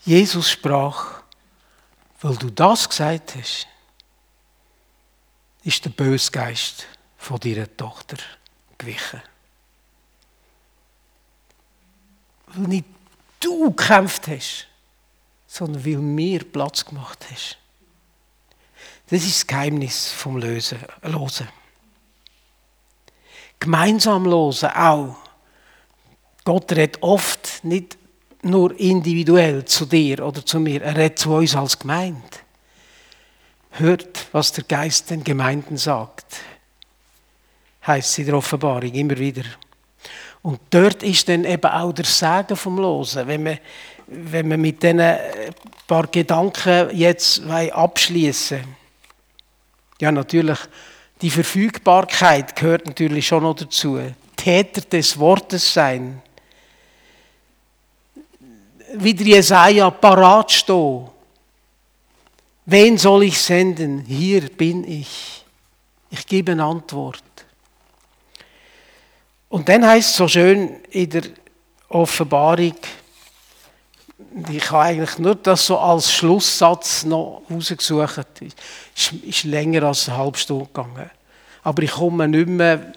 Jesus 0.03 0.49
sprach, 0.49 1.21
weil 2.21 2.35
du 2.35 2.49
das 2.49 2.89
gesagt 2.89 3.35
hast, 3.35 3.67
ist 5.63 5.85
der 5.85 5.91
Bösgeist 5.91 6.87
von 7.17 7.39
deiner 7.39 7.75
Tochter 7.77 8.17
gewichen. 8.77 9.21
Weil 12.47 12.67
nicht 12.67 12.85
du 13.39 13.71
gekämpft 13.71 14.27
hast, 14.27 14.67
sondern 15.47 15.85
weil 15.85 15.97
mir 15.97 16.43
Platz 16.43 16.83
gemacht 16.85 17.25
hast. 17.31 17.57
Das 19.07 19.23
ist 19.23 19.39
das 19.41 19.47
Geheimnis 19.47 20.11
vom 20.11 20.37
Lösen, 20.37 20.79
Losen. 21.03 21.47
Gemeinsam 23.59 24.25
losen 24.25 24.69
auch. 24.69 25.17
Gott 26.43 26.71
redet 26.71 27.03
oft 27.03 27.63
nicht 27.63 27.97
nur 28.43 28.77
individuell 28.79 29.65
zu 29.65 29.85
dir 29.85 30.25
oder 30.25 30.45
zu 30.45 30.59
mir, 30.59 30.81
er 30.81 30.95
redet 30.95 31.19
zu 31.19 31.33
uns 31.33 31.55
als 31.55 31.77
Gemeinde. 31.77 32.21
Hört, 33.71 34.27
was 34.31 34.51
der 34.51 34.63
Geist 34.63 35.09
den 35.09 35.23
Gemeinden 35.23 35.77
sagt. 35.77 36.25
Heißt 37.85 38.19
in 38.19 38.25
der 38.25 38.35
Offenbarung 38.35 38.93
immer 38.93 39.17
wieder. 39.17 39.43
Und 40.41 40.59
dort 40.69 41.03
ist 41.03 41.29
dann 41.29 41.45
eben 41.45 41.71
auch 41.71 41.93
der 41.93 42.05
Segen 42.05 42.55
vom 42.55 42.77
Losen. 42.77 43.27
Wenn 43.27 43.43
man, 43.43 43.59
wenn 44.07 44.47
man 44.47 44.59
mit 44.59 44.81
diesen 44.81 44.99
äh, 44.99 45.51
paar 45.87 46.07
Gedanken 46.07 46.89
jetzt 46.95 47.41
abschließen 47.47 48.63
Ja, 49.99 50.11
natürlich, 50.11 50.57
die 51.21 51.29
Verfügbarkeit 51.29 52.55
gehört 52.55 52.87
natürlich 52.87 53.27
schon 53.27 53.43
noch 53.43 53.55
dazu. 53.55 53.99
Täter 54.35 54.81
des 54.81 55.19
Wortes 55.19 55.73
sein 55.73 56.21
wie 58.93 59.13
der 59.13 59.27
Jesaja 59.27 59.89
parat 59.89 60.51
stehen. 60.51 61.07
Wen 62.65 62.97
soll 62.97 63.23
ich 63.23 63.39
senden? 63.39 63.99
Hier 63.99 64.49
bin 64.49 64.83
ich. 64.87 65.43
Ich 66.09 66.25
gebe 66.25 66.51
eine 66.51 66.63
Antwort. 66.63 67.23
Und 69.49 69.67
dann 69.67 69.85
heißt 69.85 70.11
es 70.11 70.15
so 70.15 70.27
schön 70.27 70.77
in 70.91 71.09
der 71.09 71.23
Offenbarung, 71.89 72.75
ich 74.49 74.71
habe 74.71 74.83
eigentlich 74.83 75.17
nur 75.17 75.35
das 75.35 75.65
so 75.65 75.77
als 75.77 76.13
Schlusssatz 76.13 77.03
noch 77.03 77.41
rausgesucht. 77.51 78.25
Es 78.95 79.11
ist 79.23 79.43
länger 79.43 79.83
als 79.83 80.07
eine 80.07 80.17
halbe 80.17 80.37
Stunde 80.37 80.67
gegangen. 80.67 81.09
Aber 81.63 81.83
ich 81.83 81.91
komme 81.91 82.27
nicht 82.29 82.47
mehr 82.47 82.93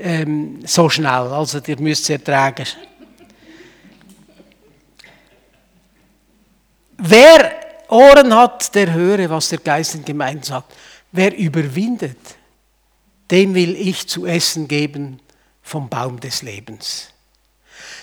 ähm, 0.00 0.60
so 0.64 0.88
schnell. 0.88 1.08
Also, 1.08 1.60
ihr 1.66 1.78
müsst 1.78 2.04
es 2.04 2.10
ertragen. 2.10 2.66
Wer 6.98 7.52
Ohren 7.88 8.34
hat, 8.34 8.74
der 8.74 8.92
höre, 8.92 9.30
was 9.30 9.48
der 9.48 9.58
Geist 9.58 9.94
in 9.94 10.04
Gemeinden 10.04 10.42
sagt. 10.42 10.74
Wer 11.10 11.34
überwindet, 11.36 12.18
dem 13.30 13.54
will 13.54 13.74
ich 13.76 14.06
zu 14.06 14.26
essen 14.26 14.68
geben 14.68 15.20
vom 15.62 15.88
Baum 15.88 16.20
des 16.20 16.42
Lebens. 16.42 17.08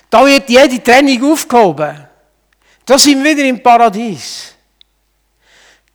Da 0.09 0.25
wird 0.25 0.49
jede 0.49 0.81
Trennung 0.81 1.31
aufgehoben. 1.31 2.07
Da 2.85 2.97
sind 2.97 3.23
wir 3.23 3.35
wieder 3.35 3.47
im 3.47 3.61
Paradies. 3.61 4.53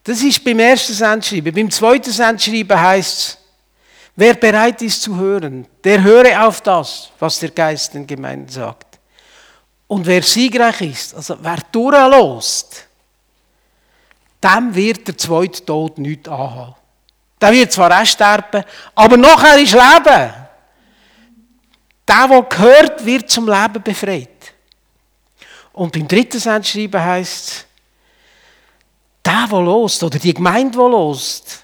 Das 0.03 0.21
ist 0.21 0.43
beim 0.43 0.59
ersten 0.59 0.93
Sendschreiben. 0.93 1.53
Beim 1.53 1.71
zweiten 1.71 2.11
Sendschreiben 2.11 2.79
heißt 2.79 3.17
es, 3.17 3.37
wer 4.15 4.33
bereit 4.35 4.81
ist 4.81 5.01
zu 5.01 5.15
hören, 5.15 5.67
der 5.83 6.03
höre 6.03 6.47
auf 6.47 6.61
das, 6.61 7.09
was 7.19 7.39
der 7.39 7.49
Geist 7.49 7.93
den 7.93 8.05
Gemeinden 8.07 8.49
sagt. 8.49 8.99
Und 9.87 10.05
wer 10.05 10.21
siegreich 10.23 10.81
ist, 10.81 11.15
also 11.15 11.37
wer 11.41 11.57
durchlost, 11.71 12.87
dem 14.43 14.73
wird 14.73 15.07
der 15.07 15.17
zweite 15.17 15.63
Tod 15.63 15.97
nichts 15.97 16.27
anhaben. 16.29 16.75
Der 17.39 17.51
wird 17.51 17.71
zwar 17.71 17.99
auch 17.99 18.05
sterben, 18.05 18.63
aber 18.93 19.17
nachher 19.17 19.59
ist 19.59 19.73
Leben. 19.73 20.33
Der, 22.07 22.27
der 22.27 22.41
gehört, 22.43 23.05
wird 23.05 23.29
zum 23.29 23.47
Leben 23.47 23.81
befreit. 23.83 24.53
Und 25.73 25.93
beim 25.93 26.07
dritten 26.07 26.39
Sendschreiben 26.39 27.03
heißt 27.03 27.49
es, 27.49 27.65
der, 29.25 29.47
der 29.49 29.61
lost, 29.61 30.03
oder 30.03 30.19
die 30.19 30.33
Gemeinde, 30.33 30.71
die 30.71 30.77
lost, 30.77 31.63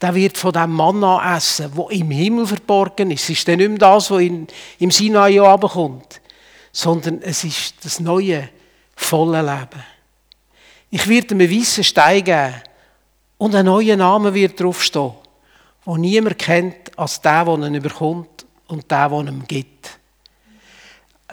der 0.00 0.14
wird 0.14 0.36
von 0.36 0.52
dem 0.52 0.72
Manna 0.72 1.36
essen, 1.36 1.70
wo 1.74 1.88
im 1.88 2.10
Himmel 2.10 2.46
verborgen 2.46 3.10
ist. 3.10 3.24
Es 3.24 3.30
ist 3.30 3.48
dann 3.48 3.58
nicht 3.58 3.68
mehr 3.68 3.78
das, 3.78 4.10
was 4.10 4.20
in, 4.20 4.46
im 4.78 4.90
Sinai 4.90 5.36
kommt, 5.36 6.20
sondern 6.72 7.22
es 7.22 7.44
ist 7.44 7.74
das 7.84 8.00
neue, 8.00 8.48
volle 8.96 9.40
Leben. 9.40 9.84
Ich 10.94 11.08
werde 11.08 11.34
ihm 11.34 11.40
einen 11.40 11.50
weißen 11.50 11.82
Stein 11.84 12.22
geben 12.22 12.52
und 13.38 13.54
ein 13.54 13.64
neuer 13.64 13.96
Name 13.96 14.34
wird 14.34 14.60
draufstehen, 14.60 15.14
den 15.86 16.00
niemand 16.02 16.38
kennt 16.38 16.98
als 16.98 17.18
der, 17.18 17.46
der 17.46 17.54
ihn 17.54 17.74
überkommt 17.76 18.44
und 18.66 18.90
der, 18.90 19.08
der 19.08 19.18
ihm 19.20 19.42
gibt. 19.48 19.98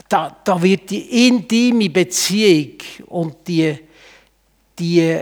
Da, 0.08 0.38
da 0.46 0.62
wird 0.62 0.90
die 0.90 1.28
intime 1.28 1.90
Beziehung 1.90 2.78
und 3.08 3.46
die, 3.46 3.78
die, 4.80 5.20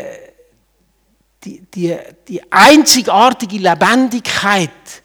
die, 1.43 1.61
die, 1.73 1.97
die 2.27 2.51
einzigartige 2.51 3.57
Lebendigkeit 3.57 5.01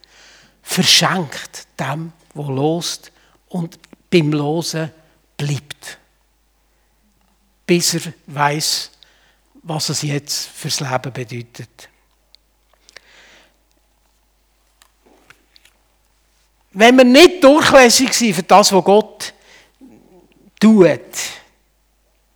verschenkt 0.61 1.69
dem, 1.81 2.13
der 2.35 2.45
lost 2.45 3.11
und 3.49 3.79
beim 4.11 4.31
Losen 4.31 4.91
bleibt. 5.39 5.99
Bis 7.65 7.95
er 7.95 8.13
weiß, 8.27 8.91
was 9.63 9.89
es 9.89 10.03
jetzt 10.03 10.49
fürs 10.49 10.81
Leben 10.81 11.13
bedeutet. 11.13 11.89
Wenn 16.73 16.97
wir 16.97 17.05
nicht 17.05 17.45
durchlässig 17.45 18.13
sind 18.15 18.35
für 18.35 18.43
das, 18.43 18.73
was 18.73 18.85
Gott 18.85 19.35
tut, 20.59 21.01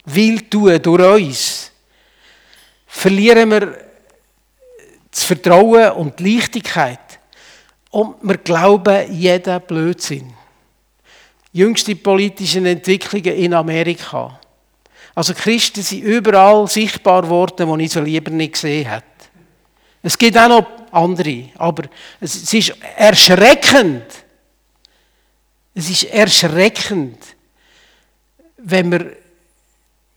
will 0.04 0.40
tun 0.42 0.80
durch 0.82 1.22
uns, 1.22 1.72
verlieren 2.86 3.50
wir 3.50 3.86
das 5.10 5.24
Vertrauen 5.24 5.92
und 5.92 6.18
die 6.18 6.36
Leichtigkeit. 6.36 7.00
Und 7.90 8.16
wir 8.22 8.36
glauben 8.36 9.12
jeden 9.12 9.60
Blödsinn. 9.62 10.34
Jüngste 11.52 11.96
politische 11.96 12.58
Entwicklungen 12.68 13.34
in 13.34 13.54
Amerika 13.54 14.38
also 15.16 15.32
Christen 15.32 15.82
sind 15.82 16.02
überall 16.02 16.68
sichtbar 16.68 17.22
geworden, 17.22 17.78
die 17.78 17.84
ich 17.86 17.92
so 17.92 18.00
lieber 18.00 18.30
nicht 18.30 18.52
gesehen 18.52 18.86
hätte. 18.86 19.04
Es 20.02 20.18
gibt 20.18 20.36
auch 20.36 20.48
noch 20.48 20.66
andere, 20.92 21.48
aber 21.56 21.84
es 22.20 22.52
ist 22.52 22.74
erschreckend. 22.96 24.04
Es 25.74 25.88
ist 25.88 26.04
erschreckend, 26.04 27.18
wenn 28.58 28.92
wir 28.92 29.16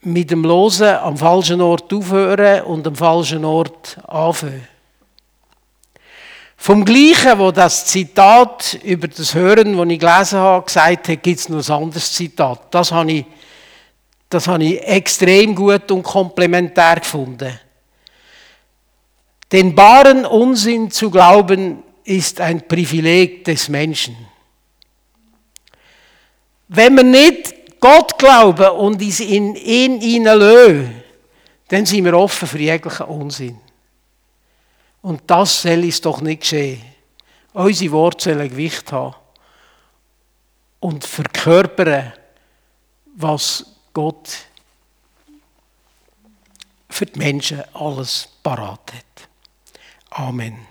mit 0.01 0.31
dem 0.31 0.43
Losen 0.43 0.89
am 0.89 1.17
falschen 1.17 1.61
Ort 1.61 1.93
aufhören 1.93 2.63
und 2.63 2.85
am 2.85 2.95
falschen 2.95 3.45
Ort 3.45 3.97
anfangen. 4.05 4.67
Vom 6.57 6.83
Gleichen, 6.83 7.39
wo 7.39 7.51
das 7.51 7.85
Zitat 7.85 8.77
über 8.83 9.07
das 9.07 9.33
Hören, 9.33 9.77
das 9.77 9.87
ich 9.87 9.99
gelesen 9.99 10.39
habe, 10.39 10.65
gesagt 10.65 11.07
hat, 11.07 11.23
gibt 11.23 11.39
es 11.39 11.47
noch 11.47 11.65
ein 11.69 11.83
anderes 11.83 12.11
Zitat. 12.11 12.73
Das 12.73 12.91
habe 12.91 13.09
ich, 13.13 13.25
das 14.29 14.47
habe 14.47 14.63
ich 14.63 14.81
extrem 14.83 15.55
gut 15.55 15.91
und 15.91 16.03
komplementär 16.03 16.97
gefunden. 16.97 17.59
Den 19.51 19.75
wahren 19.75 20.25
Unsinn 20.25 20.91
zu 20.91 21.09
glauben, 21.09 21.83
ist 22.03 22.39
ein 22.39 22.67
Privileg 22.67 23.43
des 23.43 23.69
Menschen. 23.69 24.15
Wenn 26.67 26.95
wir 26.95 27.03
nicht 27.03 27.79
Gott 27.79 28.17
glauben 28.17 28.69
und 28.71 29.01
in 29.01 29.55
ihn 29.55 30.01
hineinlassen, 30.01 31.03
dann 31.67 31.85
sind 31.85 32.05
wir 32.05 32.17
offen 32.17 32.47
für 32.47 32.59
jeglichen 32.59 33.05
Unsinn. 33.05 33.59
Und 35.01 35.21
das 35.27 35.61
soll 35.61 35.83
uns 35.83 36.01
doch 36.01 36.21
nicht 36.21 36.41
geschehen. 36.41 36.81
Unsere 37.53 37.91
Worte 37.91 38.33
sollen 38.33 38.49
Gewicht 38.49 38.91
haben 38.91 39.15
und 40.79 41.05
verkörpern, 41.05 42.13
was 43.15 43.68
Gott 43.93 44.45
für 46.89 47.05
die 47.05 47.19
Menschen 47.19 47.63
alles 47.73 48.27
parat 48.43 48.93
hat. 48.93 49.29
Amen. 50.11 50.68